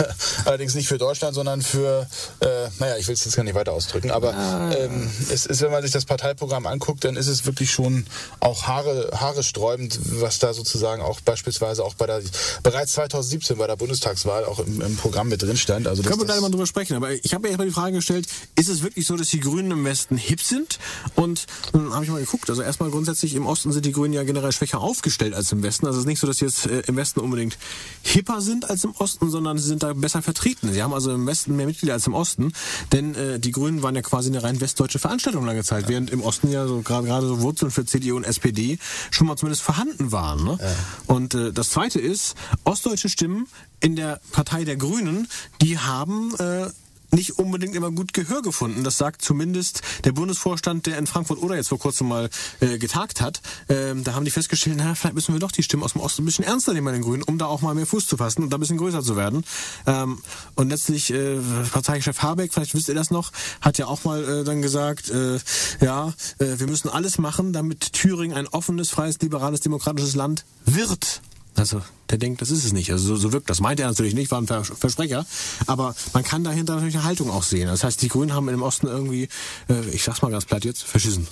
[0.44, 2.06] Allerdings nicht für Deutschland, sondern für,
[2.40, 2.46] äh,
[2.78, 4.34] naja, ich will es jetzt gar nicht weiter ausdrücken, aber
[4.78, 8.06] ähm, es ist, wenn man sich das Parteiprogramm anguckt, dann ist es wirklich schon
[8.40, 12.22] auch Haare, Haare sträubend, was da sozusagen auch beispielsweise auch bei der,
[12.62, 15.86] bereits 2017 bei der Bundestagswahl auch im, im Programm mit drin stand.
[15.86, 16.96] Also Können wir gleich mal drüber sprechen.
[16.96, 19.70] Aber ich habe mir erstmal die Frage gestellt, ist es wirklich so, dass die Grünen
[19.70, 20.78] im Westen hip sind?
[21.14, 22.50] Und dann habe ich mal geguckt.
[22.50, 25.86] Also erstmal grundsätzlich im Osten sind die Grünen ja generell schwächer aufgestellt als im Westen.
[25.86, 27.58] Also es ist nicht so, dass sie jetzt äh, im Westen unbedingt
[28.02, 30.72] hipper sind als im Osten, sondern sie sind da besser vertreten.
[30.72, 32.52] Sie haben also im Westen mehr Mitglieder als im Osten.
[32.92, 36.22] Denn äh, die Grünen waren ja quasi eine rein westdeutsche Veranstaltung lange Zeit, während im
[36.22, 38.78] Osten ja so gerade gerade so Wurzeln für CDU und SPD
[39.10, 40.44] schon mal zumindest vorhanden waren.
[40.44, 40.58] Ne?
[41.06, 43.46] Und äh, das Zweite ist, ostdeutsche Stimmen
[43.80, 45.28] in der Partei der Grünen,
[45.60, 46.68] die haben äh,
[47.12, 48.84] nicht unbedingt immer gut Gehör gefunden.
[48.84, 53.20] Das sagt zumindest der Bundesvorstand, der in Frankfurt oder jetzt vor kurzem mal äh, getagt
[53.20, 53.40] hat.
[53.68, 56.22] Ähm, da haben die festgestellt, na, vielleicht müssen wir doch die Stimmen aus dem Osten
[56.22, 58.42] ein bisschen ernster nehmen bei den Grünen, um da auch mal mehr Fuß zu fassen
[58.42, 59.44] und da ein bisschen größer zu werden.
[59.86, 60.18] Ähm,
[60.54, 61.38] und letztlich, äh,
[61.70, 65.38] Parteichef Habeck, vielleicht wisst ihr das noch, hat ja auch mal äh, dann gesagt, äh,
[65.80, 71.20] ja, äh, wir müssen alles machen, damit Thüringen ein offenes, freies, liberales, demokratisches Land wird.
[71.56, 72.92] Also, der denkt, das ist es nicht.
[72.92, 73.60] Also, so, so wirkt das.
[73.60, 75.26] Meint er natürlich nicht, war ein Vers Versprecher.
[75.66, 77.66] Aber man kann dahinter natürlich eine Haltung auch sehen.
[77.66, 79.24] Das heißt, die Grünen haben im Osten irgendwie,
[79.68, 81.26] äh, ich sag's mal ganz platt jetzt, verschissen.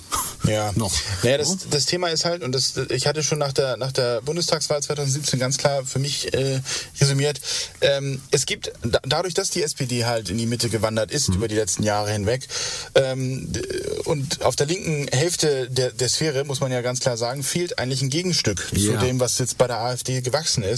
[0.45, 0.91] Ja, Noch.
[1.23, 4.21] Naja, das, das Thema ist halt, und das, ich hatte schon nach der, nach der
[4.21, 6.59] Bundestagswahl 2017 ganz klar für mich äh,
[6.99, 7.39] resümiert,
[7.81, 11.35] ähm, es gibt, da, dadurch, dass die SPD halt in die Mitte gewandert ist Mhm.
[11.35, 12.47] über die letzten Jahre hinweg,
[12.95, 13.51] ähm,
[14.05, 17.77] und auf der linken Hälfte der, der Sphäre, muss man ja ganz klar sagen, fehlt
[17.77, 18.93] eigentlich ein Gegenstück Ja.
[18.99, 20.70] zu dem, was jetzt bei der AfD gewachsen ist.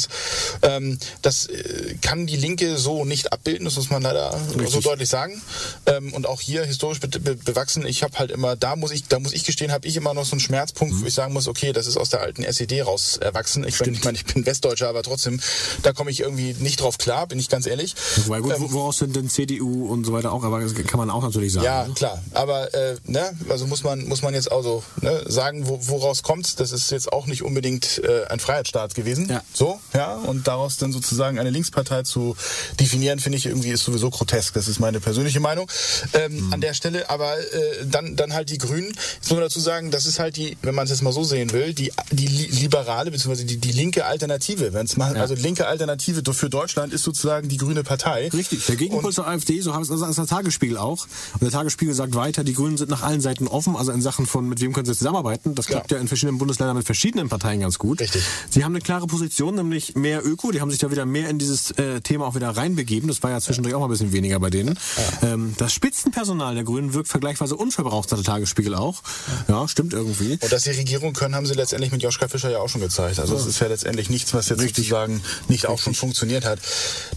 [0.62, 4.84] Ähm, das äh, kann die Linke so nicht abbilden, das muss man leider so Richtig.
[4.84, 5.41] deutlich sagen.
[5.86, 7.86] Ähm, und auch hier historisch be be bewachsen.
[7.86, 10.25] Ich habe halt immer, da muss ich, da muss ich gestehen, habe ich immer noch
[10.25, 13.17] so einen Schmerzpunkt, wo ich sagen muss, okay, das ist aus der alten SED raus
[13.17, 13.63] erwachsen.
[13.67, 15.39] Ich, bin- ich meine, ich bin Westdeutscher, aber trotzdem,
[15.84, 17.95] da komme ich irgendwie nicht drauf klar, bin ich ganz ehrlich.
[18.25, 21.10] Wobei, gut, wo- woraus sind denn CDU und so weiter auch, aber das kann man
[21.10, 21.65] auch natürlich sagen.
[21.65, 21.93] Ja, ne?
[21.93, 22.21] klar.
[22.34, 26.60] Aber äh, ne, also muss man muss man jetzt also ne, sagen, wo, woraus kommt.
[26.60, 29.29] Das ist jetzt auch nicht unbedingt äh, ein Freiheitsstaat gewesen.
[29.29, 29.41] Ja.
[29.53, 29.79] So.
[29.93, 32.36] Ja, und daraus dann sozusagen eine Linkspartei zu
[32.80, 34.54] definieren, finde ich irgendwie ist sowieso grotesk.
[34.56, 35.69] Das ist meine persönliche Meinung
[36.13, 36.54] ähm, mhm.
[36.54, 37.10] an der Stelle.
[37.10, 38.88] Aber äh, dann, dann halt die Grünen.
[38.88, 41.24] Jetzt muss man dazu sagen, das ist halt die, wenn man es jetzt mal so
[41.24, 43.43] sehen will, die, die liberale bzw.
[43.43, 44.74] Die, die linke Alternative.
[44.74, 45.22] Wenn's mal, ja.
[45.22, 48.30] Also linke Alternative für Deutschland ist sozusagen die grüne Partei.
[48.30, 51.08] Richtig, der Gegenpol zur AfD, so haben es also der Tagesspiegel auch.
[51.34, 54.26] Und der Tagesspiegel sagt weiter, die Grünen sind nach allen Seiten offen, also in Sachen
[54.26, 55.56] von mit wem können sie zusammenarbeiten.
[55.56, 58.02] Das klappt ja, ja in verschiedenen Bundesländern mit verschiedenen Parteien ganz gut.
[58.02, 58.24] Richtig.
[58.50, 60.52] Sie haben eine klare Position, nämlich mehr Öko.
[60.52, 63.08] Die haben sich da wieder mehr in dieses äh, Thema auch wieder reinbegeben.
[63.08, 64.80] Das war ja zwischendurch auch mal ein bisschen weniger bei denen.
[65.21, 69.02] Ähm, das Spitzenpersonal der Grünen wirkt vergleichsweise unverbraucht, sagt der Tagesspiegel auch.
[69.47, 70.38] Ja, stimmt irgendwie.
[70.41, 73.19] Und dass sie Regierung können, haben sie letztendlich mit Joschka Fischer ja auch schon gezeigt.
[73.19, 74.88] Also es ist ja letztendlich nichts, was jetzt Richtig.
[74.88, 75.15] sozusagen
[75.47, 75.69] nicht Richtig.
[75.69, 76.60] auch schon funktioniert hat.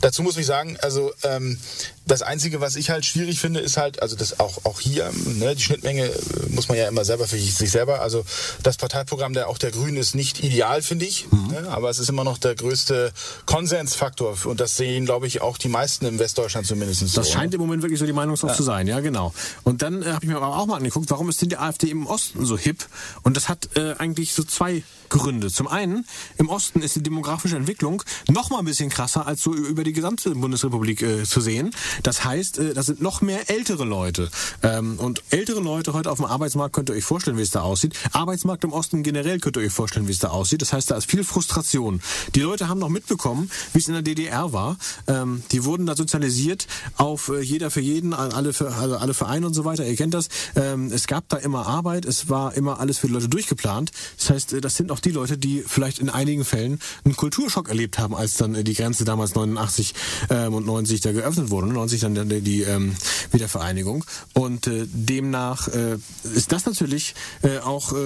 [0.01, 1.59] Dazu muss ich sagen, also ähm,
[2.07, 5.57] das Einzige, was ich halt schwierig finde, ist halt, also das auch, auch hier, ne,
[5.57, 6.13] die Schnittmenge äh,
[6.51, 8.01] muss man ja immer selber für sich selber.
[8.01, 8.25] Also
[8.63, 11.27] das Parteiprogramm der auch der Grünen ist nicht ideal, finde ich.
[11.31, 11.49] Mhm.
[11.49, 13.13] Ne, aber es ist immer noch der größte
[13.47, 14.37] Konsensfaktor.
[14.45, 17.21] Und das sehen, glaube ich, auch die meisten im Westdeutschland zumindest so.
[17.21, 18.53] Das scheint im Moment wirklich so die Meinung ja.
[18.53, 19.33] zu sein, ja, genau.
[19.65, 21.89] Und dann äh, habe ich mir aber auch mal angeguckt, warum ist denn die AfD
[21.91, 22.87] im Osten so hip?
[23.23, 25.51] Und das hat äh, eigentlich so zwei Gründe.
[25.51, 26.05] Zum einen,
[26.39, 29.93] im Osten ist die demografische Entwicklung noch mal ein bisschen krasser als so über die
[29.93, 31.75] gesamte Bundesrepublik äh, zu sehen.
[32.03, 34.31] Das heißt, äh, das sind noch mehr ältere Leute.
[34.63, 37.63] Ähm, und ältere Leute heute auf dem Arbeitsmarkt könnt ihr euch vorstellen, wie es da
[37.63, 37.95] aussieht.
[38.13, 40.63] Arbeitsmarkt im Osten generell könnt ihr euch vorstellen, wie es da aussieht.
[40.63, 42.01] Das heißt, da ist viel Frustration.
[42.35, 44.77] Die Leute haben noch mitbekommen, wie es in der DDR war.
[45.07, 49.47] Ähm, die wurden da sozialisiert auf äh, jeder für jeden, alle für, also alle Vereine
[49.47, 49.87] und so weiter.
[49.87, 50.29] Ihr kennt das.
[50.55, 52.05] Ähm, es gab da immer Arbeit.
[52.05, 53.93] Es war immer alles für die Leute durchgeplant.
[54.19, 57.69] Das heißt, äh, das sind auch die Leute, die vielleicht in einigen Fällen einen Kulturschock
[57.69, 59.95] erlebt haben, als dann die Grenze damals 89
[60.31, 61.69] ähm, und 90 da geöffnet wurde.
[61.69, 62.95] 90 dann die, die ähm,
[63.33, 64.05] Wiedervereinigung.
[64.35, 65.99] Und äh, demnach äh,
[66.35, 67.97] ist das natürlich äh, auch äh,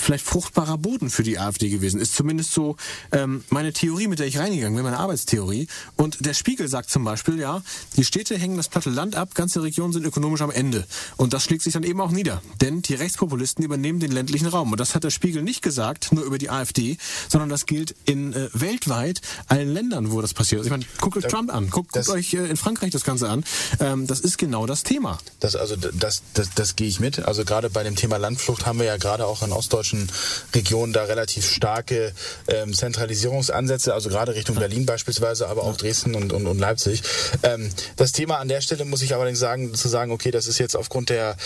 [0.00, 2.00] vielleicht fruchtbarer Boden für die AfD gewesen.
[2.00, 2.76] Ist zumindest so
[3.12, 5.66] ähm, meine Theorie, mit der ich reingegangen bin, meine Arbeitstheorie.
[5.96, 7.62] Und der Spiegel sagt zum Beispiel, ja,
[7.96, 10.86] die Städte hängen das platte Land ab, ganze Regionen sind ökonomisch am Ende.
[11.16, 12.42] Und das schlägt sich dann eben auch nieder.
[12.60, 14.72] Denn die Rechtspopulisten übernehmen den ländlichen Raum.
[14.72, 16.96] Und das hat der Spiegel nicht gesagt, nur über die AfD,
[17.28, 20.60] sondern das gilt in äh, weltweit allen Ländern, wo das passiert.
[20.60, 23.28] Also ich meine, guckt euch Trump an, guckt, guckt euch äh, in Frankreich das Ganze
[23.28, 23.44] an.
[23.80, 25.18] Ähm, das ist genau das Thema.
[25.40, 27.20] Das, also das, das, das gehe ich mit.
[27.20, 30.10] Also gerade bei dem Thema Landflucht haben wir ja gerade auch in ostdeutschen
[30.54, 32.12] Regionen da relativ starke
[32.48, 32.74] ähm,
[33.42, 37.02] Zentralisierungsansätze, also gerade Richtung Berlin beispielsweise, aber auch Dresden und, und, und Leipzig.
[37.42, 40.58] Ähm, das Thema an der Stelle muss ich allerdings sagen, zu sagen, okay, das ist
[40.58, 41.36] jetzt aufgrund der,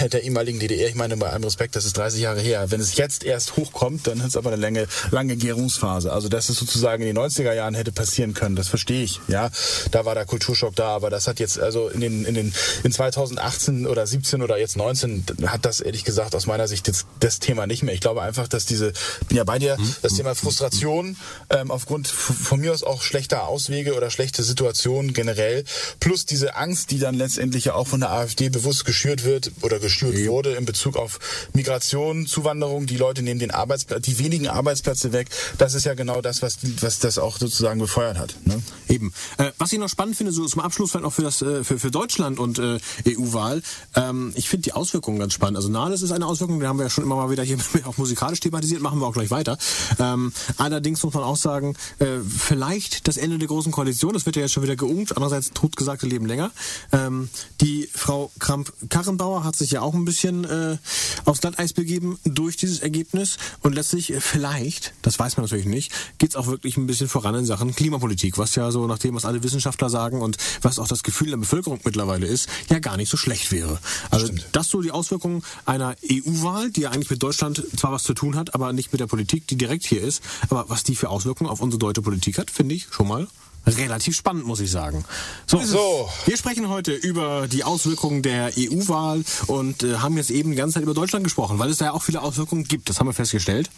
[0.00, 2.70] der, der ehemaligen DDR, ich meine bei allem Respekt, das ist 30 Jahre her.
[2.70, 6.12] Wenn es jetzt erst hochkommt, dann ist es aber eine lange, lange Gärungsphase.
[6.12, 9.20] Also dass es sozusagen in den 90er Jahren hätte passieren können, das verstehe ich.
[9.28, 9.50] Ja,
[9.90, 12.92] da war der Kulturschock da, aber das hat jetzt also in den in den in
[12.92, 17.38] 2018 oder 17 oder jetzt 19 hat das ehrlich gesagt aus meiner Sicht jetzt das
[17.38, 17.94] Thema nicht mehr.
[17.94, 18.92] Ich glaube einfach, dass diese
[19.28, 19.96] bin ja bei dir mhm.
[20.02, 21.16] das Thema Frustration
[21.50, 25.64] ähm, aufgrund von mir aus auch schlechter Auswege oder schlechte Situationen generell
[26.00, 29.78] plus diese Angst, die dann letztendlich ja auch von der AfD bewusst geschürt wird oder
[29.78, 30.28] geschürt ja.
[30.28, 31.18] wurde in Bezug auf
[31.52, 35.28] Migration, Zuwanderung, die Leute nehmen den Arbeitsplatz, die wenigen Arbeitsplätze weg.
[35.58, 38.34] Das ist ja genau das, was, was das auch sozusagen befeuert hat.
[38.44, 38.62] Ne?
[38.88, 39.12] Eben.
[39.38, 41.78] Äh, was ich noch spannend finde, so zum Abschluss vielleicht auch für das äh, für,
[41.78, 43.62] für Deutschland und äh, EU-Wahl.
[43.94, 45.56] Ähm, ich finde die Auswirkungen ganz spannend.
[45.56, 47.96] Also Nahles ist eine Auswirkung, die haben wir ja schon immer mal wieder hier auch
[47.96, 49.58] musikalisch thematisiert, machen wir auch gleich weiter.
[49.98, 54.36] Ähm, allerdings muss man auch sagen, äh, vielleicht das Ende der großen Koalition, das wird
[54.36, 56.50] ja jetzt schon wieder geungt, andererseits totgesagte Leben länger.
[56.92, 57.28] Ähm,
[57.60, 60.78] die Frau Kramp-Karrenbauer hat sich ja auch ein bisschen äh,
[61.24, 65.92] aufs Glatteis begeben durch dieses Ergebnis und letztlich äh, vielleicht, das weiß man natürlich nicht,
[66.18, 69.14] geht es auch wirklich ein bisschen voran in Sachen Klimapolitik, was ja so nach dem,
[69.14, 72.96] was alle Wissenschaftler sagen und was auch das Gefühl der Bevölkerung mittlerweile ist, ja gar
[72.96, 73.78] nicht so schlecht wäre.
[74.10, 74.46] Also Stimmt.
[74.52, 78.36] das so die Auswirkungen einer EU-Wahl, die ja eigentlich mit Deutschland zwar was zu tun
[78.36, 80.22] hat, aber nicht mit der Politik, die direkt hier ist.
[80.48, 83.26] Aber was die für Auswirkungen auf unsere deutsche Politik hat, finde ich schon mal
[83.66, 85.04] relativ spannend, muss ich sagen.
[85.46, 86.08] So, so.
[86.24, 90.74] wir sprechen heute über die Auswirkungen der EU-Wahl und äh, haben jetzt eben die ganze
[90.74, 92.88] Zeit über Deutschland gesprochen, weil es da ja auch viele Auswirkungen gibt.
[92.88, 93.70] Das haben wir festgestellt.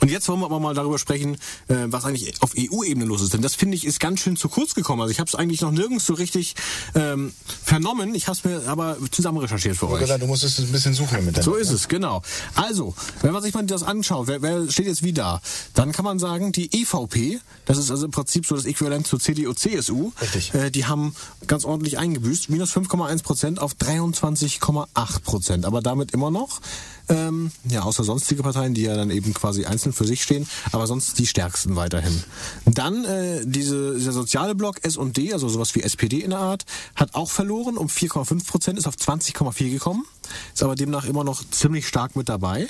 [0.00, 1.36] Und jetzt wollen wir aber mal darüber sprechen,
[1.68, 3.34] äh, was eigentlich auf EU-Ebene los ist.
[3.34, 5.02] Denn das finde ich ist ganz schön zu kurz gekommen.
[5.02, 6.54] Also ich habe es eigentlich noch nirgends so richtig
[6.94, 7.32] ähm,
[7.64, 8.14] vernommen.
[8.14, 10.00] Ich habe es mir aber zusammen recherchiert für euch.
[10.00, 12.22] Gesagt, du musst es ein bisschen suchen mit So ist es, genau.
[12.54, 15.40] Also, wenn man sich mal das anschaut, wer, wer steht jetzt wie da?
[15.74, 19.20] Dann kann man sagen, die EVP, das ist also im Prinzip so das Äquivalent zur
[19.20, 20.12] CDU, CSU.
[20.20, 20.54] Richtig.
[20.54, 21.14] Äh, die haben
[21.46, 22.50] ganz ordentlich eingebüßt.
[22.50, 25.64] Minus 5,1 Prozent auf 23,8 Prozent.
[25.64, 26.60] Aber damit immer noch
[27.08, 30.86] Ähm, ja, außer sonstige Parteien, die ja dann eben quasi einzeln für sich stehen, aber
[30.86, 32.22] sonst die stärksten weiterhin.
[32.64, 36.64] Dann äh, diese, dieser soziale Block S&D, also sowas wie SPD in der Art,
[36.94, 40.04] hat auch verloren um 4,5 Prozent, ist auf 20,4 gekommen,
[40.54, 42.68] ist aber demnach immer noch ziemlich stark mit dabei.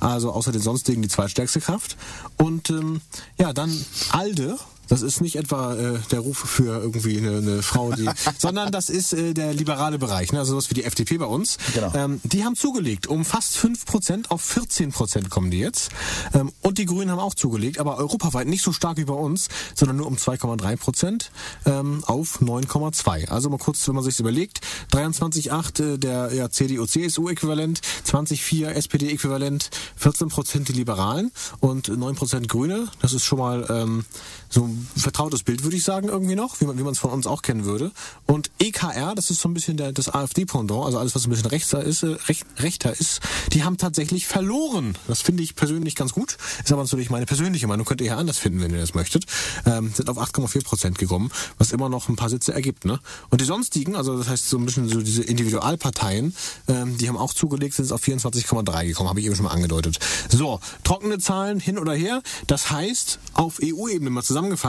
[0.00, 1.96] Also außer den sonstigen die zweitstärkste Kraft.
[2.36, 3.00] Und ähm,
[3.38, 3.70] ja, dann
[4.10, 8.72] ALDE, das ist nicht etwa äh, der Ruf für irgendwie eine, eine Frau, die, sondern
[8.72, 10.38] das ist äh, der liberale Bereich, ne?
[10.38, 11.58] also sowas wie die FDP bei uns.
[11.74, 11.92] Genau.
[11.94, 15.90] Ähm, die haben zugelegt, um fast 5% auf 14% kommen die jetzt.
[16.34, 19.48] Ähm, und die Grünen haben auch zugelegt, aber europaweit nicht so stark wie bei uns,
[19.74, 21.26] sondern nur um 2,3%
[21.66, 23.28] ähm, auf 9,2.
[23.28, 24.60] Also mal kurz, wenn man sich überlegt,
[24.92, 29.70] 23,8 äh, der ja, CDU-CSU-Äquivalent, 20,4 SPD-Äquivalent,
[30.00, 32.88] 14% die Liberalen und 9% Grüne.
[33.00, 34.04] Das ist schon mal ähm,
[34.48, 37.42] so ein vertrautes Bild, würde ich sagen, irgendwie noch, wie man es von uns auch
[37.42, 37.92] kennen würde.
[38.26, 41.46] Und EKR, das ist so ein bisschen der, das AfD-Pendant, also alles, was ein bisschen
[41.46, 43.20] rechter ist, äh, recht, rechter ist,
[43.52, 44.96] die haben tatsächlich verloren.
[45.08, 46.36] Das finde ich persönlich ganz gut.
[46.64, 47.86] Ist aber natürlich meine persönliche Meinung.
[47.86, 49.26] Könnt ihr ja anders finden, wenn ihr das möchtet.
[49.64, 52.84] Ähm, sind auf 8,4 Prozent gekommen, was immer noch ein paar Sitze ergibt.
[52.84, 52.98] Ne?
[53.30, 56.34] Und die sonstigen, also das heißt so ein bisschen so diese Individualparteien,
[56.68, 59.98] ähm, die haben auch zugelegt, sind auf 24,3 gekommen, habe ich eben schon mal angedeutet.
[60.28, 62.22] So, trockene Zahlen hin oder her.
[62.46, 64.65] Das heißt, auf EU-Ebene mal zusammengefasst,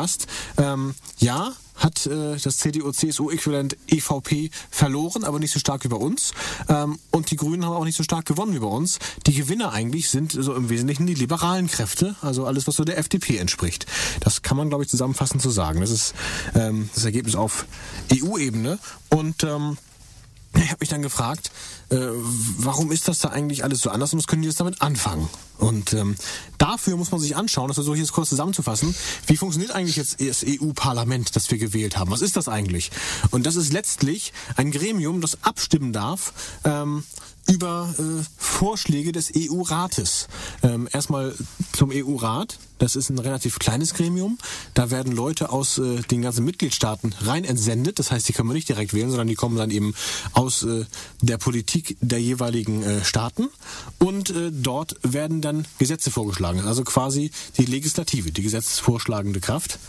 [0.57, 6.33] ähm, ja, hat äh, das CDU-CSU-Äquivalent EVP verloren, aber nicht so stark wie bei uns.
[6.69, 8.99] Ähm, und die Grünen haben auch nicht so stark gewonnen wie bei uns.
[9.25, 12.97] Die Gewinner eigentlich sind so im Wesentlichen die liberalen Kräfte, also alles, was so der
[12.97, 13.85] FDP entspricht.
[14.19, 15.81] Das kann man, glaube ich, zusammenfassend so sagen.
[15.81, 16.13] Das ist
[16.55, 17.65] ähm, das Ergebnis auf
[18.11, 18.79] EU-Ebene.
[19.09, 19.77] Und ähm,
[20.55, 21.51] ich habe mich dann gefragt,
[21.89, 21.97] äh,
[22.57, 25.29] warum ist das da eigentlich alles so anders und was können die jetzt damit anfangen?
[25.57, 26.15] Und ähm,
[26.57, 28.93] dafür muss man sich anschauen, das versuche ich jetzt kurz zusammenzufassen,
[29.25, 32.11] wie funktioniert eigentlich jetzt das EU-Parlament, das wir gewählt haben?
[32.11, 32.91] Was ist das eigentlich?
[33.31, 37.03] Und das ist letztlich ein Gremium, das abstimmen darf ähm,
[37.47, 40.27] über äh, Vorschläge des EU-Rates.
[40.63, 41.33] Ähm, erstmal
[41.73, 42.59] zum EU-Rat.
[42.79, 44.37] Das ist ein relativ kleines Gremium.
[44.73, 47.99] Da werden Leute aus äh, den ganzen Mitgliedstaaten rein entsendet.
[47.99, 49.93] Das heißt, die können wir nicht direkt wählen, sondern die kommen dann eben
[50.33, 50.85] aus äh,
[51.21, 53.49] der Politik der jeweiligen äh, Staaten.
[53.99, 56.61] Und äh, dort werden dann Gesetze vorgeschlagen.
[56.61, 59.79] Also quasi die Legislative, die gesetzesvorschlagende Kraft.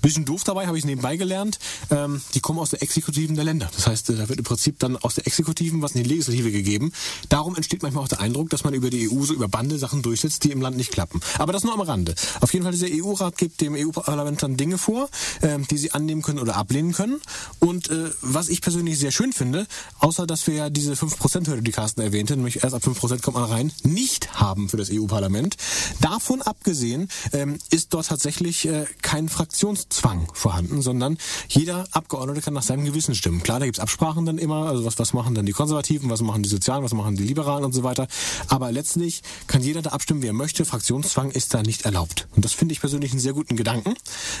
[0.00, 1.58] Bisschen doof dabei, habe ich nebenbei gelernt.
[1.90, 3.70] Ähm, die kommen aus der Exekutiven der Länder.
[3.74, 6.52] Das heißt, äh, da wird im Prinzip dann aus der Exekutiven was in die Legislative
[6.52, 6.92] gegeben.
[7.28, 10.02] Darum entsteht manchmal auch der Eindruck, dass man über die EU so über Bande Sachen
[10.02, 11.20] durchsetzt, die im Land nicht klappen.
[11.38, 12.14] Aber das nur am Rande.
[12.40, 15.08] Auf jeden Fall, dieser EU-Rat gibt dem EU-Parlament dann Dinge vor,
[15.42, 17.20] ähm, die sie annehmen können oder ablehnen können.
[17.58, 19.66] Und äh, was ich persönlich sehr schön finde,
[19.98, 23.44] außer dass wir ja diese 5%-Hürde, die Carsten erwähnte, nämlich erst ab 5% kommt man
[23.44, 25.56] rein, nicht haben für das EU-Parlament.
[26.00, 32.54] Davon abgesehen ähm, ist dort tatsächlich äh, kein Fraktions Zwang vorhanden, sondern jeder Abgeordnete kann
[32.54, 33.42] nach seinem Gewissen stimmen.
[33.42, 36.42] Klar, da gibt's Absprachen dann immer, also was, was machen dann die Konservativen, was machen
[36.42, 38.06] die Sozialen, was machen die Liberalen und so weiter.
[38.48, 40.64] Aber letztlich kann jeder da abstimmen, wie er möchte.
[40.64, 42.28] Fraktionszwang ist da nicht erlaubt.
[42.36, 43.94] Und das finde ich persönlich einen sehr guten Gedanken.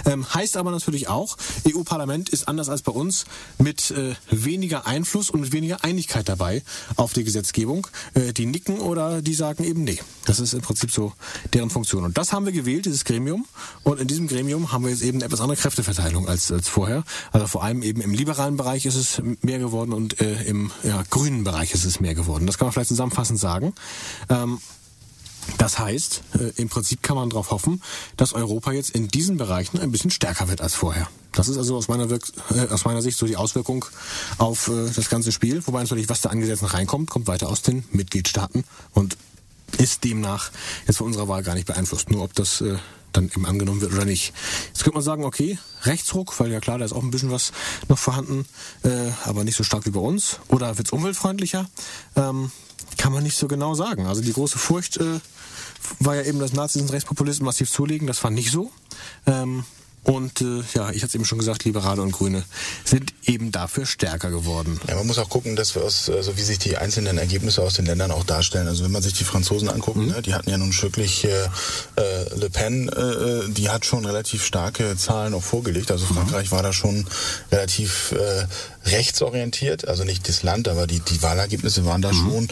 [0.04, 3.24] Ähm, heißt aber natürlich auch, EU-Parlament ist anders als bei uns
[3.58, 6.62] mit äh, weniger Einfluss und mit weniger Einigkeit dabei
[6.96, 7.86] auf die Gesetzgebung.
[8.14, 9.98] Äh, die nicken oder die sagen eben nee.
[10.24, 11.12] Das ist im Prinzip so
[11.54, 12.04] deren Funktion.
[12.04, 13.46] Und das haben wir gewählt, dieses Gremium.
[13.82, 17.04] Und in diesem Gremium haben wir jetzt eben etwas andere Kräfteverteilung als, als vorher.
[17.32, 21.02] Also vor allem eben im liberalen Bereich ist es mehr geworden und äh, im ja,
[21.10, 22.46] grünen Bereich ist es mehr geworden.
[22.46, 23.74] Das kann man vielleicht zusammenfassend sagen.
[24.28, 24.58] Ähm,
[25.56, 27.82] das heißt, äh, im Prinzip kann man darauf hoffen,
[28.16, 31.08] dass Europa jetzt in diesen Bereichen ein bisschen stärker wird als vorher.
[31.32, 33.84] Das ist also aus meiner, Wirk äh, aus meiner Sicht so die Auswirkung
[34.36, 35.66] auf äh, das ganze Spiel.
[35.66, 39.16] Wobei natürlich, was da an Gesetzen reinkommt, kommt weiter aus den Mitgliedstaaten und
[39.78, 40.50] ist demnach
[40.86, 42.10] jetzt von unserer Wahl gar nicht beeinflusst.
[42.10, 42.76] Nur ob das äh,
[43.12, 44.32] dann eben angenommen wird oder nicht.
[44.68, 47.52] Jetzt könnte man sagen, okay, Rechtsruck, weil ja klar, da ist auch ein bisschen was
[47.88, 48.46] noch vorhanden,
[48.82, 50.40] äh, aber nicht so stark wie bei uns.
[50.48, 51.66] Oder wird es umweltfreundlicher?
[52.16, 52.50] Ähm,
[52.96, 54.06] kann man nicht so genau sagen.
[54.06, 55.20] Also die große Furcht äh,
[56.00, 58.06] war ja eben, dass Nazis und Rechtspopulisten massiv zulegen.
[58.06, 58.70] Das war nicht so.
[59.26, 59.64] Ähm,
[60.04, 62.44] und äh, ja, ich hatte es eben schon gesagt, Liberale und Grüne
[62.84, 64.80] sind eben dafür stärker geworden.
[64.88, 67.74] Ja, man muss auch gucken, dass wir aus, also wie sich die einzelnen Ergebnisse aus
[67.74, 68.68] den Ländern auch darstellen.
[68.68, 70.08] Also wenn man sich die Franzosen anguckt, mhm.
[70.08, 74.44] ne, die hatten ja nun wirklich äh, äh, Le Pen, äh, die hat schon relativ
[74.44, 75.90] starke Zahlen auch vorgelegt.
[75.90, 76.56] Also Frankreich mhm.
[76.56, 77.06] war da schon
[77.52, 78.46] relativ äh,
[78.88, 82.16] rechtsorientiert, also nicht das Land, aber die, die Wahlergebnisse waren da mhm.
[82.16, 82.48] schon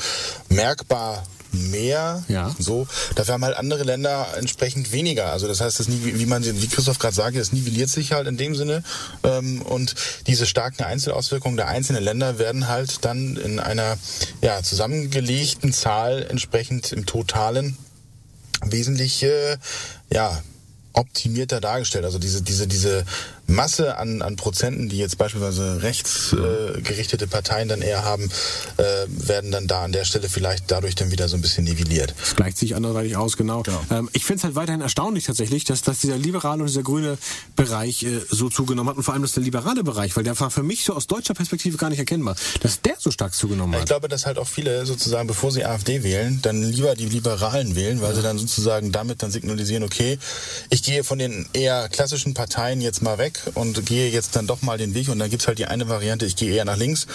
[0.49, 2.25] merkbar mehr.
[2.29, 2.55] Ja.
[2.59, 2.87] So.
[3.15, 5.33] Dafür haben halt andere Länder entsprechend weniger.
[5.33, 8.27] Also das heißt, das nie, wie man, wie Christoph gerade sagte, das nivelliert sich halt
[8.27, 8.83] in dem Sinne.
[9.23, 9.95] Ähm, und
[10.27, 13.99] diese starken Einzelauswirkungen der einzelnen Länder werden halt dann in einer
[14.43, 17.77] ja, zusammengelegten Zahl entsprechend im Totalen
[18.65, 19.57] wesentlich äh,
[20.11, 20.43] ja,
[20.93, 22.05] optimierter dargestellt.
[22.05, 23.05] Also diese, diese, diese
[23.47, 28.29] Masse an, an Prozenten, die jetzt beispielsweise rechtsgerichtete äh, Parteien dann eher haben,
[28.77, 32.15] äh, werden dann da an der Stelle vielleicht dadurch dann wieder so ein bisschen nivelliert.
[32.21, 33.63] Das gleicht sich anderweitig aus, genau.
[33.63, 33.81] Genau.
[33.91, 37.19] Ähm, ich finde es halt weiterhin erstaunlich tatsächlich, dass, dass dieser liberale und dieser grüne
[37.55, 40.51] Bereich äh, so zugenommen hat und vor allem, dass der liberale Bereich, weil der war
[40.51, 43.81] für mich so aus deutscher Perspektive gar nicht erkennbar, dass der so stark zugenommen Ich
[43.81, 43.87] hat.
[43.89, 48.01] glaube, dass halt auch viele sozusagen, bevor sie AfD wählen, dann lieber die Liberalen wählen,
[48.01, 50.19] weil sie dann sozusagen damit dann signalisieren, okay,
[50.71, 54.63] ich gehe von den eher klassischen Parteien jetzt mal weg und gehe jetzt dann doch
[54.63, 57.07] mal den Weg und dann gibt's halt die eine Variante, ich gehe eher nach links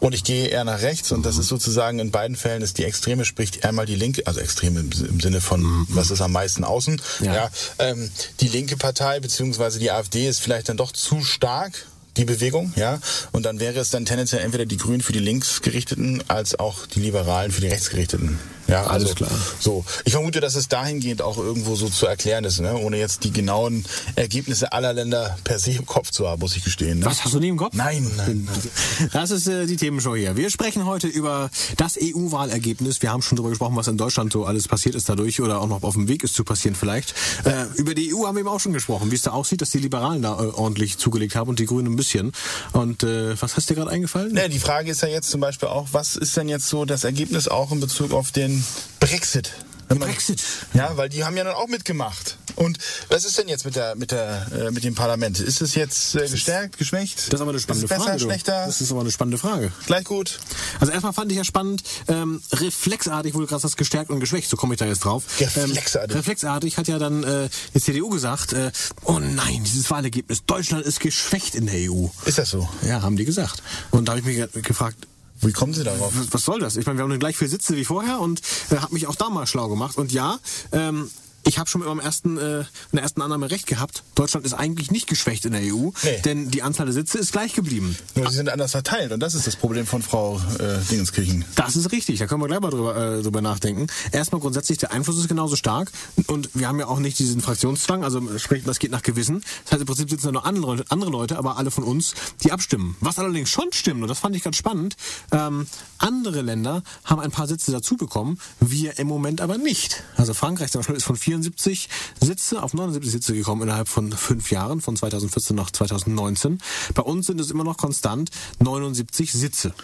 [0.00, 2.84] und ich gehe eher nach rechts und das ist sozusagen in beiden Fällen ist die
[2.84, 6.64] Extreme, sprich einmal die linke, also extrem im, im Sinne von, was ist am meisten
[6.64, 7.34] außen, Ja.
[7.34, 8.10] ja, ähm,
[8.40, 13.00] die linke Partei beziehungsweise die AfD ist vielleicht dann doch zu stark die Bewegung, ja.
[13.32, 17.00] Und dann wäre es dann tendenziell entweder die Grünen für die Linksgerichteten als auch die
[17.00, 18.38] Liberalen für die Rechtsgerichteten.
[18.68, 19.30] Ja, Alles also, klar.
[19.60, 22.76] So, ich vermute, dass es dahingehend auch irgendwo so zu erklären ist, ne?
[22.76, 23.84] ohne jetzt die genauen
[24.16, 27.00] Ergebnisse aller Länder per se im Kopf zu haben, muss ich gestehen.
[27.00, 27.06] Ne?
[27.06, 27.74] Was hast du nie im Kopf?
[27.74, 29.10] Nein, nein, nein.
[29.12, 30.36] Das ist äh, die Themenshow hier.
[30.36, 33.02] Wir sprechen heute über das EU-Wahlergebnis.
[33.02, 35.68] Wir haben schon darüber gesprochen, was in Deutschland so alles passiert ist dadurch oder auch
[35.68, 37.14] noch auf dem Weg ist zu passieren vielleicht.
[37.44, 39.70] Äh, über die EU haben wir eben auch schon gesprochen, wie es da aussieht, dass
[39.70, 42.32] die Liberalen da äh, ordentlich zugelegt haben und die Grünen ein bisschen.
[42.72, 44.32] Und äh, was hast dir gerade eingefallen?
[44.32, 47.04] Ne, die Frage ist ja jetzt zum Beispiel auch, was ist denn jetzt so das
[47.04, 48.53] Ergebnis auch in Bezug auf den
[49.00, 49.50] Brexit?
[49.88, 50.42] Man- Brexit.
[50.72, 52.38] Ja, weil die haben ja dann auch mitgemacht.
[52.56, 52.78] Und
[53.10, 55.38] was ist denn jetzt mit der mit der äh, mit dem Parlament?
[55.40, 57.18] Ist es jetzt äh, gestärkt, geschwächt?
[57.18, 58.20] Das ist aber eine spannende ist es besser, Frage.
[58.20, 58.64] schlechter?
[58.66, 59.72] Das ist aber eine spannende Frage.
[59.86, 60.38] Gleich gut.
[60.80, 64.56] Also erstmal fand ich ja spannend, ähm, reflexartig wurde gerade das gestärkt und geschwächt, so
[64.56, 65.24] komme ich da jetzt drauf.
[65.38, 66.12] Reflexartig.
[66.12, 68.70] Ähm, reflexartig hat ja dann äh, die CDU gesagt, äh,
[69.04, 72.06] oh nein, dieses Wahlergebnis, Deutschland ist geschwächt in der EU.
[72.24, 72.68] Ist das so?
[72.86, 73.62] Ja, haben die gesagt.
[73.90, 75.06] Und da habe ich mich ge- gefragt,
[75.40, 76.12] Wie kommen Sie darauf?
[76.30, 76.76] was- soll das?
[76.76, 79.16] Ich meine, wir haben nur gleich viele Sitze wie vorher und äh, habe mich auch
[79.16, 79.98] da mal schlau gemacht.
[79.98, 80.38] Und ja,
[80.72, 81.10] ähm,
[81.46, 84.02] ich habe schon meinem ersten, äh, in der ersten Annahme recht gehabt.
[84.14, 86.20] Deutschland ist eigentlich nicht geschwächt in der EU, Nee.
[86.24, 87.96] denn die Anzahl der Sitze ist gleich geblieben.
[88.14, 91.44] Nur sie sind anders verteilt und das ist das Problem von Frau äh, Dingenskirchen.
[91.54, 93.86] Das ist richtig, da können wir gleich mal drüber, äh, drüber nachdenken.
[94.12, 95.90] Erstmal grundsätzlich, der Einfluss ist genauso stark
[96.26, 99.42] und wir haben ja auch nicht diesen Fraktionszwang, also sprich, das geht nach Gewissen.
[99.64, 102.14] Das heißt, im Prinzip sitzen da nur andere, Leute- andere Leute, aber alle von uns,
[102.42, 102.96] die abstimmen.
[103.00, 104.96] Was allerdings schon stimmt, und das fand ich ganz spannend,
[105.32, 105.66] ähm,
[105.98, 110.02] andere Länder haben ein paar Sitze dazu bekommen, wir im Moment aber nicht.
[110.16, 111.88] Also Frankreich zum Beispiel ist von 74
[112.20, 116.58] Sitze auf 79 Sitze gekommen innerhalb von fünf Jahren, von 2014 nach 2019.
[116.94, 119.74] Bei uns sind es immer noch konstant 79 Sitze.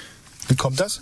[0.50, 1.00] Wie kommt das?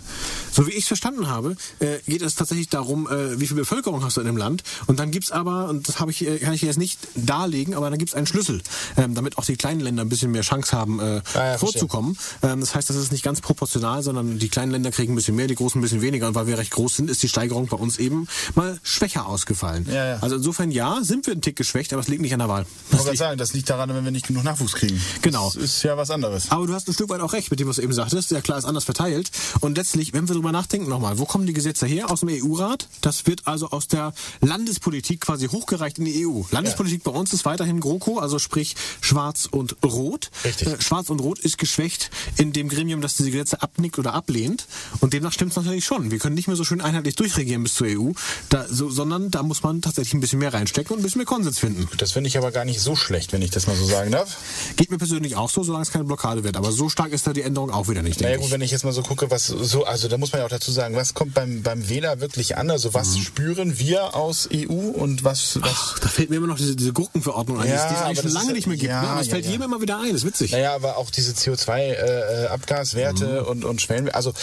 [0.51, 4.03] So wie ich es verstanden habe, äh, geht es tatsächlich darum, äh, wie viel Bevölkerung
[4.03, 4.63] hast du in dem Land.
[4.87, 7.89] Und dann gibt's aber, und das habe ich, äh, kann ich jetzt nicht darlegen, aber
[7.89, 8.61] dann gibt's einen Schlüssel,
[8.95, 12.17] ähm, damit auch die kleinen Länder ein bisschen mehr Chance haben, äh, Ah, ja, vorzukommen.
[12.43, 15.35] Ähm, das heißt, das ist nicht ganz proportional, sondern die kleinen Länder kriegen ein bisschen
[15.35, 16.27] mehr, die großen ein bisschen weniger.
[16.27, 19.85] Und weil wir recht groß sind, ist die Steigerung bei uns eben mal schwächer ausgefallen.
[19.89, 20.17] Ja, ja.
[20.21, 22.61] Also insofern ja, sind wir einen Tick geschwächt, aber es liegt nicht an der Wahl.
[22.63, 25.01] Ich Das wollte gerade liegt- sagen, das liegt daran, wenn wir nicht genug Nachwuchs kriegen.
[25.23, 25.45] Genau.
[25.53, 26.51] Das ist ja was anderes.
[26.51, 28.29] Aber du hast ein Stück weit auch recht mit dem, was du eben sagtest.
[28.31, 29.31] Ja klar, ist anders verteilt.
[29.59, 32.11] Und letztlich, wenn wir drüber nachdenken nochmal, wo kommen die Gesetze her?
[32.11, 32.87] Aus dem EU-Rat?
[33.01, 36.41] Das wird also aus der Landespolitik quasi hochgereicht in die EU.
[36.51, 40.29] Landespolitik bei uns ist weiterhin GroKo, also sprich Schwarz und Rot.
[40.43, 40.67] Richtig.
[40.67, 44.67] Äh, Schwarz und Rot ist geschwächt in dem Gremium, das diese Gesetze abnickt oder ablehnt.
[44.99, 46.11] Und demnach stimmt es natürlich schon.
[46.11, 48.11] Wir können nicht mehr so schön einheitlich durchregieren bis zur EU,
[48.49, 51.25] da, so, sondern da muss man tatsächlich ein bisschen mehr reinstecken und ein bisschen mehr
[51.25, 51.87] Konsens finden.
[51.97, 54.37] Das finde ich aber gar nicht so schlecht, wenn ich das mal so sagen darf.
[54.75, 56.57] Geht mir persönlich auch so, solange es keine Blockade wird.
[56.57, 58.21] Aber so stark ist da die Änderung auch wieder nicht.
[58.21, 60.45] Naja gut, wenn ich jetzt mal so gucke, was so, also da muss man ja
[60.45, 62.69] auch dazu sagen, was kommt beim, beim Wähler wirklich an?
[62.71, 63.21] Also was Mhm.
[63.21, 66.93] spüren wir aus EU und was, was Ach, da fällt mir immer noch diese, diese
[66.93, 68.89] Gurkenverordnung ein, Ja, die es eigentlich schon lange ist- nicht mehr gibt.
[68.91, 69.07] ja, ne?
[69.09, 70.51] Aber es ja, fällt jedem immer wieder ein, das ist witzig.
[70.51, 74.09] Naja, aber auch diese CO2-Abgaswerte und, und Schwellen.
[74.09, 74.33] Also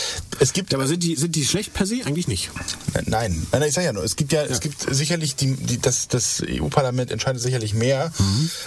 [0.40, 1.96] es gibt aber sind die, sind die schlecht per se?
[2.04, 2.50] Eigentlich nicht.
[3.06, 6.08] Nein, nein, ich sag ja nur, es gibt ja, es gibt sicherlich die, die das,
[6.08, 8.12] das EU-Parlament entscheidet sicherlich mehr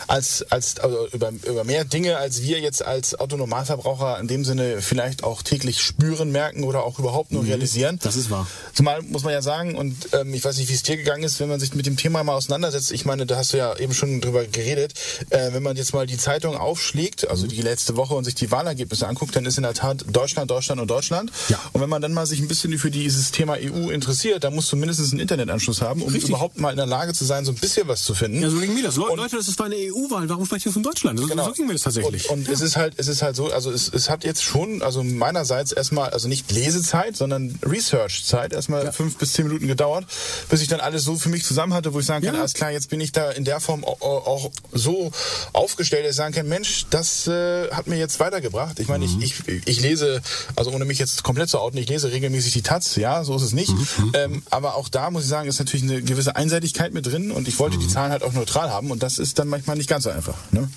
[0.07, 4.81] als als also über, über mehr Dinge, als wir jetzt als Autonormalverbraucher in dem Sinne
[4.81, 7.99] vielleicht auch täglich spüren, merken oder auch überhaupt nur realisieren.
[8.01, 8.47] Das ist wahr.
[8.73, 11.39] Zumal muss man ja sagen, und ähm, ich weiß nicht, wie es dir gegangen ist,
[11.39, 12.91] wenn man sich mit dem Thema mal auseinandersetzt.
[12.91, 14.93] Ich meine, da hast du ja eben schon drüber geredet.
[15.29, 18.51] Äh, wenn man jetzt mal die Zeitung aufschlägt, also die letzte Woche und sich die
[18.51, 21.31] Wahlergebnisse anguckt, dann ist in der Tat Deutschland, Deutschland und Deutschland.
[21.49, 21.59] Ja.
[21.73, 24.71] Und wenn man dann mal sich ein bisschen für dieses Thema EU interessiert, dann musst
[24.71, 26.29] du mindestens einen Internetanschluss haben, um Richtig.
[26.29, 28.41] überhaupt mal in der Lage zu sein, so ein bisschen was zu finden.
[28.41, 28.95] Ja, so ging mir das.
[28.95, 30.29] Le Und- Leute, das ist eine EU-Wahl.
[30.29, 31.19] Warum sprecht ihr von Deutschland?
[31.19, 32.23] So, so ging mir das tatsächlich.
[32.23, 32.33] Genau.
[32.33, 34.81] Und, und es ist halt, es ist halt so, also es, es hat jetzt schon,
[34.81, 40.05] also meinerseits erstmal, also nicht Lesezeit, sondern Research-Zeit, erstmal fünf bis zehn Minuten gedauert,
[40.49, 42.41] bis ich dann alles so für mich zusammen hatte, wo ich sagen kann, Ja.
[42.41, 45.11] alles klar, jetzt bin ich da in der Form auch, auch so
[45.53, 48.79] aufgestellt, dass ich sagen kann, Mensch, das äh, hat mir jetzt weitergebracht.
[48.79, 49.21] Ich meine, Mhm.
[49.21, 50.21] ich, ich, ich lese,
[50.55, 53.41] also ohne mich jetzt komplett zu outen, ich lese regelmäßig die Taz, ja, so ist
[53.43, 53.71] es nicht.
[53.71, 54.11] Mhm.
[54.13, 57.47] Ähm, aber auch da muss ich sagen, ist natürlich eine gewisse Einseitigkeit mit drin und
[57.47, 57.81] ich wollte Mhm.
[57.81, 60.35] die Zahlen halt auch neutral haben und das ist dann manchmal nicht ganz so einfach.
[60.51, 60.69] Ne?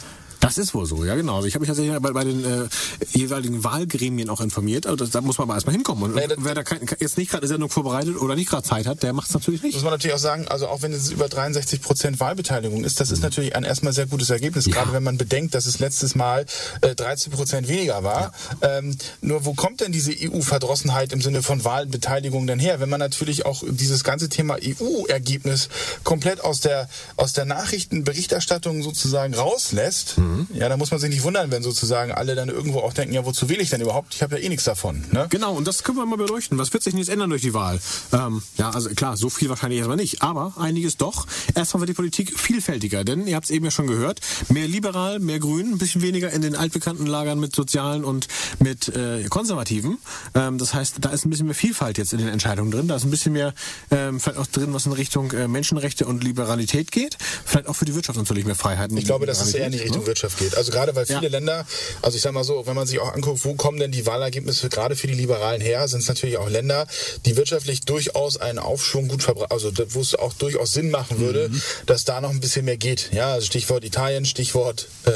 [0.42, 1.36] Das ist wohl so, ja genau.
[1.36, 2.68] Also ich habe mich tatsächlich bei, bei den äh,
[3.12, 4.86] jeweiligen Wahlgremien auch informiert.
[4.86, 6.02] Also das, da muss man aber erstmal hinkommen.
[6.02, 8.64] Und Nee, das- wer da kein, jetzt nicht gerade eine Sendung vorbereitet oder nicht gerade
[8.64, 9.74] Zeit hat, der macht es natürlich nicht.
[9.74, 13.10] Muss man natürlich auch sagen, also auch wenn es über 63 Prozent Wahlbeteiligung ist, das
[13.12, 14.72] ist natürlich ein erstmal sehr gutes Ergebnis, Ja.
[14.74, 16.44] gerade wenn man bedenkt, dass es letztes Mal
[16.80, 18.32] äh, 13 Prozent weniger war.
[18.62, 22.80] Ähm, nur wo kommt denn diese EU-Verdrossenheit im Sinne von Wahlbeteiligung denn her?
[22.80, 25.68] Wenn man natürlich auch dieses ganze Thema EU-Ergebnis
[26.04, 30.16] komplett aus der, aus der Nachrichtenberichterstattung sozusagen rauslässt,
[30.54, 33.24] ja, dann muss man sich nicht wundern, wenn sozusagen alle dann irgendwo auch denken, ja,
[33.24, 34.14] wozu will ich denn überhaupt?
[34.14, 35.04] Ich habe ja eh nichts davon.
[35.10, 35.26] Ne?
[35.30, 36.58] Genau, und das können wir mal beleuchten.
[36.58, 37.80] Was wird sich denn jetzt ändern durch die Wahl?
[38.12, 41.26] Ähm, ja, also klar, so viel wahrscheinlich erstmal nicht, aber einiges doch.
[41.54, 45.18] Erstmal wird die Politik vielfältiger, denn ihr habt es eben ja schon gehört, mehr liberal,
[45.18, 48.28] mehr grün, ein bisschen weniger in den altbekannten Lagern mit Sozialen und
[48.58, 49.98] mit äh, Konservativen.
[50.34, 52.88] Ähm, das heißt, da ist ein bisschen mehr Vielfalt jetzt in den Entscheidungen drin.
[52.88, 53.54] Da ist ein bisschen mehr
[53.90, 57.18] ähm, vielleicht auch drin, was in Richtung äh, Menschenrechte und Liberalität geht.
[57.44, 58.96] Vielleicht auch für die Wirtschaft natürlich mehr Freiheiten.
[58.96, 60.56] Ich glaube, dass es eher in die Richtung Wirtschaft geht.
[60.56, 61.28] Also gerade weil viele Ja.
[61.28, 61.66] Länder,
[62.02, 64.68] also ich sag mal so, wenn man sich auch anguckt, wo kommen denn die Wahlergebnisse
[64.68, 66.86] gerade für die Liberalen her, sind es natürlich auch Länder,
[67.26, 71.48] die wirtschaftlich durchaus einen Aufschwung gut verbreiten, also wo es auch durchaus Sinn machen würde,
[71.48, 71.62] Mhm.
[71.86, 73.10] dass da noch ein bisschen mehr geht.
[73.12, 75.10] Ja, also Stichwort Italien, Stichwort äh,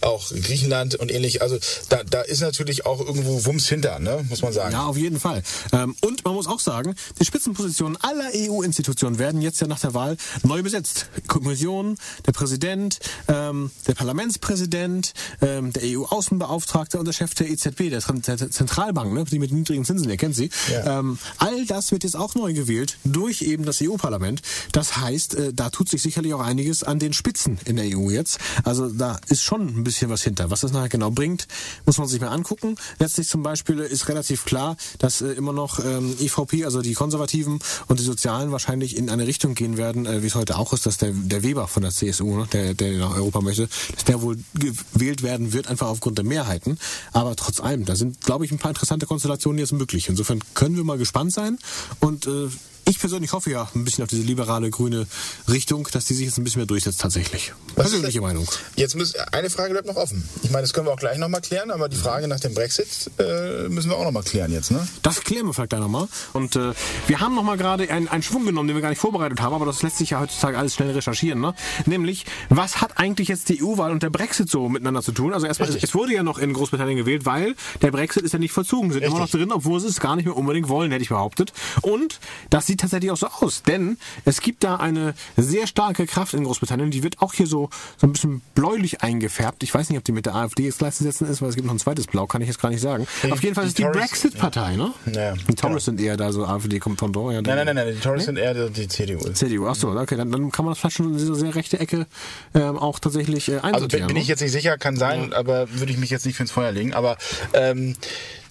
[0.00, 1.42] auch Griechenland und ähnlich.
[1.42, 4.24] Also da, da ist natürlich auch irgendwo Wumms hinter, ne?
[4.28, 4.72] muss man sagen.
[4.72, 5.42] Ja, auf jeden Fall.
[5.72, 9.94] Ähm, und man muss auch sagen, die Spitzenpositionen aller EU-Institutionen werden jetzt ja nach der
[9.94, 11.06] Wahl neu besetzt.
[11.28, 13.94] Kommission, der Präsident, ähm, der
[14.38, 19.84] Parlamentspräsident, ähm, der EU-Außenbeauftragte und der Chef der EZB, der Zentralbank, ne, die mit niedrigen
[19.84, 20.50] Zinsen, ihr kennt sie.
[20.70, 20.98] Ja.
[20.98, 24.42] Ähm, all das wird jetzt auch neu gewählt durch eben das EU-Parlament.
[24.72, 28.10] Das heißt, äh, da tut sich sicherlich auch einiges an den Spitzen in der EU
[28.10, 28.38] jetzt.
[28.64, 30.50] Also da ist schon ein bisschen was hinter.
[30.50, 31.46] Was das nachher genau bringt,
[31.86, 32.76] muss man sich mal angucken.
[32.98, 37.58] Letztlich zum Beispiel ist relativ klar, dass äh, immer noch ähm, EVP, also die Konservativen
[37.88, 40.86] und die Sozialen wahrscheinlich in eine Richtung gehen werden, äh, wie es heute auch ist,
[40.86, 44.21] dass der, der Weber von der CSU, ne, der, der nach Europa möchte, dass der
[44.22, 46.78] wohl gewählt werden wird, einfach aufgrund der Mehrheiten.
[47.12, 50.08] Aber trotz allem, da sind, glaube ich, ein paar interessante Konstellationen jetzt möglich.
[50.08, 51.58] Insofern können wir mal gespannt sein
[52.00, 52.48] und äh,
[52.84, 55.06] ich persönlich hoffe ja ein bisschen auf diese liberale grüne
[55.48, 57.52] Richtung, dass die sich jetzt ein bisschen mehr durchsetzt tatsächlich.
[57.76, 58.48] Was Persönliche Meinung.
[58.76, 60.28] Jetzt muss, eine Frage bleibt noch offen.
[60.42, 63.10] Ich meine, das können wir auch gleich nochmal klären, aber die Frage nach dem Brexit
[63.18, 64.86] äh, müssen wir auch nochmal klären jetzt, ne?
[65.02, 66.08] Das klären wir vielleicht gleich nochmal.
[66.32, 66.72] Und äh,
[67.06, 69.66] wir haben nochmal gerade einen, einen Schwung genommen, den wir gar nicht vorbereitet haben, aber
[69.66, 71.40] das lässt sich ja heutzutage alles schnell recherchieren.
[71.40, 71.54] Ne?
[71.86, 75.32] Nämlich, was hat eigentlich jetzt die EU-Wahl und der Brexit so miteinander zu tun?
[75.32, 75.90] Also erstmal, es, Richtig.
[75.90, 78.90] es wurde ja noch in Großbritannien gewählt, weil der Brexit ist ja nicht vollzogen.
[78.90, 79.40] Sie sind immer noch Richtig.
[79.40, 81.52] drin, obwohl sie es gar nicht mehr unbedingt wollen, hätte ich behauptet.
[81.82, 82.18] Und
[82.50, 86.44] das sieht tatsächlich auch so aus, denn es gibt da eine sehr starke Kraft in
[86.44, 87.68] Großbritannien, die wird auch hier so,
[87.98, 89.62] so ein bisschen bläulich eingefärbt.
[89.62, 91.74] Ich weiß nicht, ob die mit der AfD jetzt gleichzusetzen ist, weil es gibt noch
[91.74, 93.06] ein zweites Blau, kann ich jetzt gar nicht sagen.
[93.22, 94.92] Die- Auf jeden Fall die ist die Brexit-Partei, ne?
[95.12, 95.78] Ja, die Tories genau.
[95.78, 97.32] sind eher da so AfD-Pendant.
[97.32, 99.18] Ja, Nein, nein, nein, nein, die Tories sind eher die, CDU.
[99.32, 102.06] CDU, achso, okay, dann, dann kann man das vielleicht schon in diese sehr rechte Ecke
[102.54, 104.06] ähm, auch tatsächlich äh, Also bin, einsortieren.
[104.08, 104.22] bin ne?
[104.22, 106.94] ich jetzt nicht sicher, kann sein, aber würde ich mich jetzt nicht ins Feuer legen.
[106.94, 107.16] Aber
[107.52, 107.94] ähm,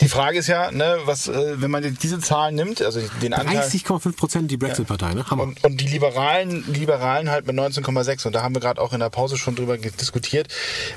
[0.01, 3.59] die Frage ist ja, ne, was, äh, wenn man diese Zahlen nimmt, also den Anteil
[3.67, 5.26] 30,5 Prozent die Brexit-Partei, ne?
[5.30, 5.43] Hammer.
[5.43, 8.99] und, und die Liberalen, Liberalen halt mit 19,6 und da haben wir gerade auch in
[8.99, 10.47] der Pause schon drüber diskutiert.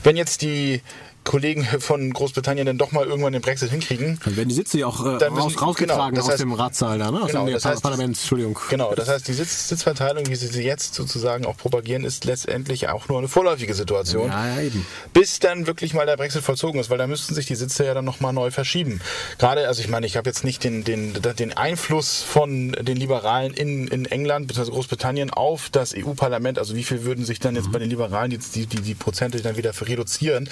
[0.02, 0.82] Wenn jetzt die
[1.24, 4.86] Kollegen von Großbritannien dann doch mal irgendwann den Brexit hinkriegen, Dann werden die Sitze ja
[4.86, 7.22] auch äh, raus, rausgetragen genau, das aus heißt- dem Ratssaal da, ne?
[7.22, 8.58] Aus Genau, dem das heißt- Parlament, Entschuldigung.
[8.70, 12.88] Genau, das heißt, die Sitz Sitzverteilung, wie sie sie jetzt sozusagen auch propagieren, ist letztendlich
[12.88, 14.28] auch nur eine vorläufige Situation.
[14.28, 14.86] Ja, ja, eben.
[15.12, 17.94] Bis dann wirklich mal der Brexit vollzogen ist, weil da müssten sich die Sitze ja
[17.94, 19.00] dann nochmal neu verschieben.
[19.38, 23.54] Gerade, also ich meine, ich habe jetzt nicht den, den, den Einfluss von den Liberalen
[23.54, 24.70] in, in England bzw.
[24.70, 28.54] Großbritannien auf das EU-Parlament, also wie viel würden sich dann jetzt bei den Liberalen jetzt
[28.56, 30.48] die, die, die Prozente dann wieder reduzieren.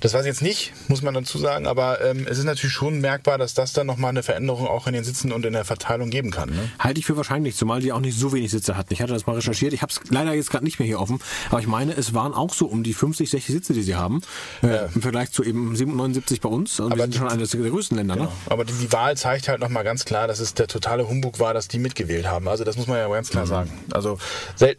[0.00, 3.00] Das weiß ich jetzt nicht, muss man dazu sagen, aber ähm, es ist natürlich schon
[3.00, 6.10] merkbar, dass das dann nochmal eine Veränderung auch in den Sitzen und in der Verteilung
[6.10, 6.50] geben kann.
[6.50, 6.70] Ne?
[6.78, 8.92] Halte ich für wahrscheinlich, zumal die auch nicht so wenig Sitze hatten.
[8.92, 9.72] Ich hatte das mal recherchiert.
[9.72, 11.20] Ich habe es leider jetzt gerade nicht mehr hier offen.
[11.50, 14.20] Aber ich meine, es waren auch so um die 50, 60 Sitze, die sie haben.
[14.62, 16.80] Äh, Im Vergleich zu eben 79 bei uns.
[16.80, 18.16] Also wir sind die- schon eines der größten Länder.
[18.16, 18.28] Ne?
[18.46, 21.54] Aber die, die Wahl zeigt halt nochmal ganz klar, dass es der totale Humbug war,
[21.54, 22.48] dass die mitgewählt haben.
[22.48, 23.70] Also das muss man ja ganz klar sagen.
[23.92, 24.18] Also,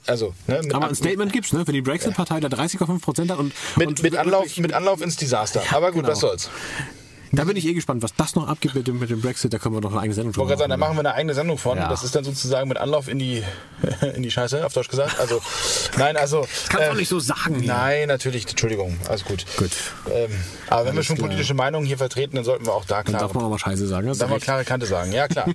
[0.08, 1.66] also ne, Aber ein Statement gibt's, ne?
[1.66, 5.16] Wenn die Brexit-Partei da 30,5 Prozent hat und, mit, und mit, Anlauf, mit Anlauf ins
[5.22, 5.62] Desaster.
[5.72, 6.10] Aber gut, genau.
[6.10, 6.50] was soll's.
[7.32, 9.54] Da bin ich eh gespannt, was das noch abgibt mit dem, Brexit.
[9.54, 11.34] Da können wir noch eine eigene Sendung wollte gerade sagen, da machen wir eine eigene
[11.34, 11.78] Sendung von.
[11.78, 11.90] Ja.
[11.90, 13.44] Das ist dann sozusagen mit Anlauf in die,
[14.16, 15.20] in die Scheiße, auf Deutsch gesagt.
[15.20, 15.42] Also,
[15.98, 16.48] nein, also.
[16.70, 17.64] Kannst äh, doch nicht so sagen.
[17.66, 19.46] Nein, natürlich, Entschuldigung, alles gut.
[19.58, 19.70] Gut.
[20.12, 20.32] Ähm,
[20.68, 21.28] aber wenn wir schon klar.
[21.28, 23.88] politische Meinungen hier vertreten, dann sollten wir auch da klare, darf man auch mal Scheiße
[23.88, 24.08] sagen.
[24.08, 25.12] du darf man klare Kante sagen.
[25.12, 25.46] Ja, klar.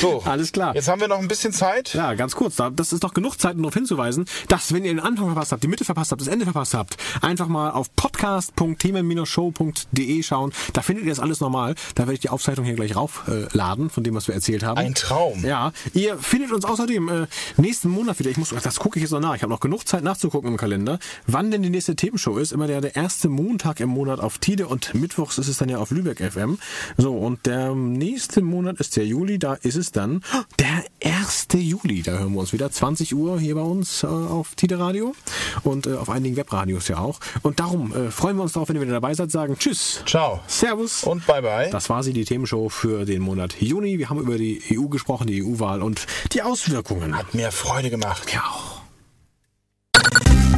[0.00, 0.74] So, Alles klar.
[0.74, 1.92] Jetzt haben wir noch ein bisschen Zeit.
[1.94, 2.56] Ja, ganz kurz.
[2.56, 5.52] da- Das ist doch genug Zeit, um darauf hinzuweisen, dass, wenn ihr den Anfang verpasst
[5.52, 10.52] habt, die Mitte verpasst habt, das Ende verpasst habt, einfach mal auf podcast.themen-show.de schauen.
[10.72, 11.74] Da Da findet ihr das alles normal.
[11.94, 14.78] Da werde ich die Aufzeichnung hier gleich raufladen, von dem, was wir erzählt haben.
[14.78, 15.44] Ein Traum.
[15.44, 17.26] Ja, ihr findet uns außerdem äh,
[17.58, 18.30] nächsten Monat wieder.
[18.30, 19.34] Ich muss, das gucke ich jetzt noch nach.
[19.34, 22.52] Ich habe noch genug Zeit nachzugucken im Kalender, wann denn die nächste Themenshow ist.
[22.52, 25.76] Immer der, der erste Montag im Monat auf Tide und mittwochs ist es dann ja
[25.76, 26.58] auf Lübeck FM.
[26.96, 29.38] So, und der nächste Monat ist der Juli.
[29.38, 30.22] Da ist es dann
[30.58, 31.48] der 1.
[31.56, 32.00] Juli.
[32.00, 32.70] Da hören wir uns wieder.
[32.70, 35.14] 20 Uhr hier bei uns äh, auf Tide Radio
[35.62, 37.20] und äh, auf einigen Webradios ja auch.
[37.42, 39.30] Und darum äh, freuen wir uns darauf, wenn ihr wieder dabei seid.
[39.30, 40.02] Sagen Tschüss.
[40.06, 40.40] Ciao.
[40.46, 40.69] Servus.
[41.04, 41.70] Und bye bye.
[41.70, 43.98] Das war sie, die Themenshow für den Monat Juni.
[43.98, 47.16] Wir haben über die EU gesprochen, die EU-Wahl und die Auswirkungen.
[47.16, 48.32] Hat mir Freude gemacht.
[48.32, 48.80] Ja auch.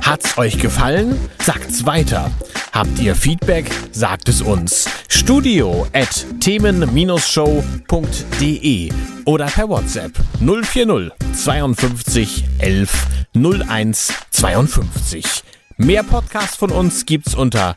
[0.02, 1.16] Hat's euch gefallen?
[1.38, 2.30] Sagt's weiter.
[2.72, 3.70] Habt ihr Feedback?
[3.92, 4.88] Sagt es uns.
[5.08, 8.92] Studio at themen-show.de
[9.24, 15.24] oder per WhatsApp 040 52 11 01 52.
[15.76, 17.76] Mehr Podcasts von uns gibt's unter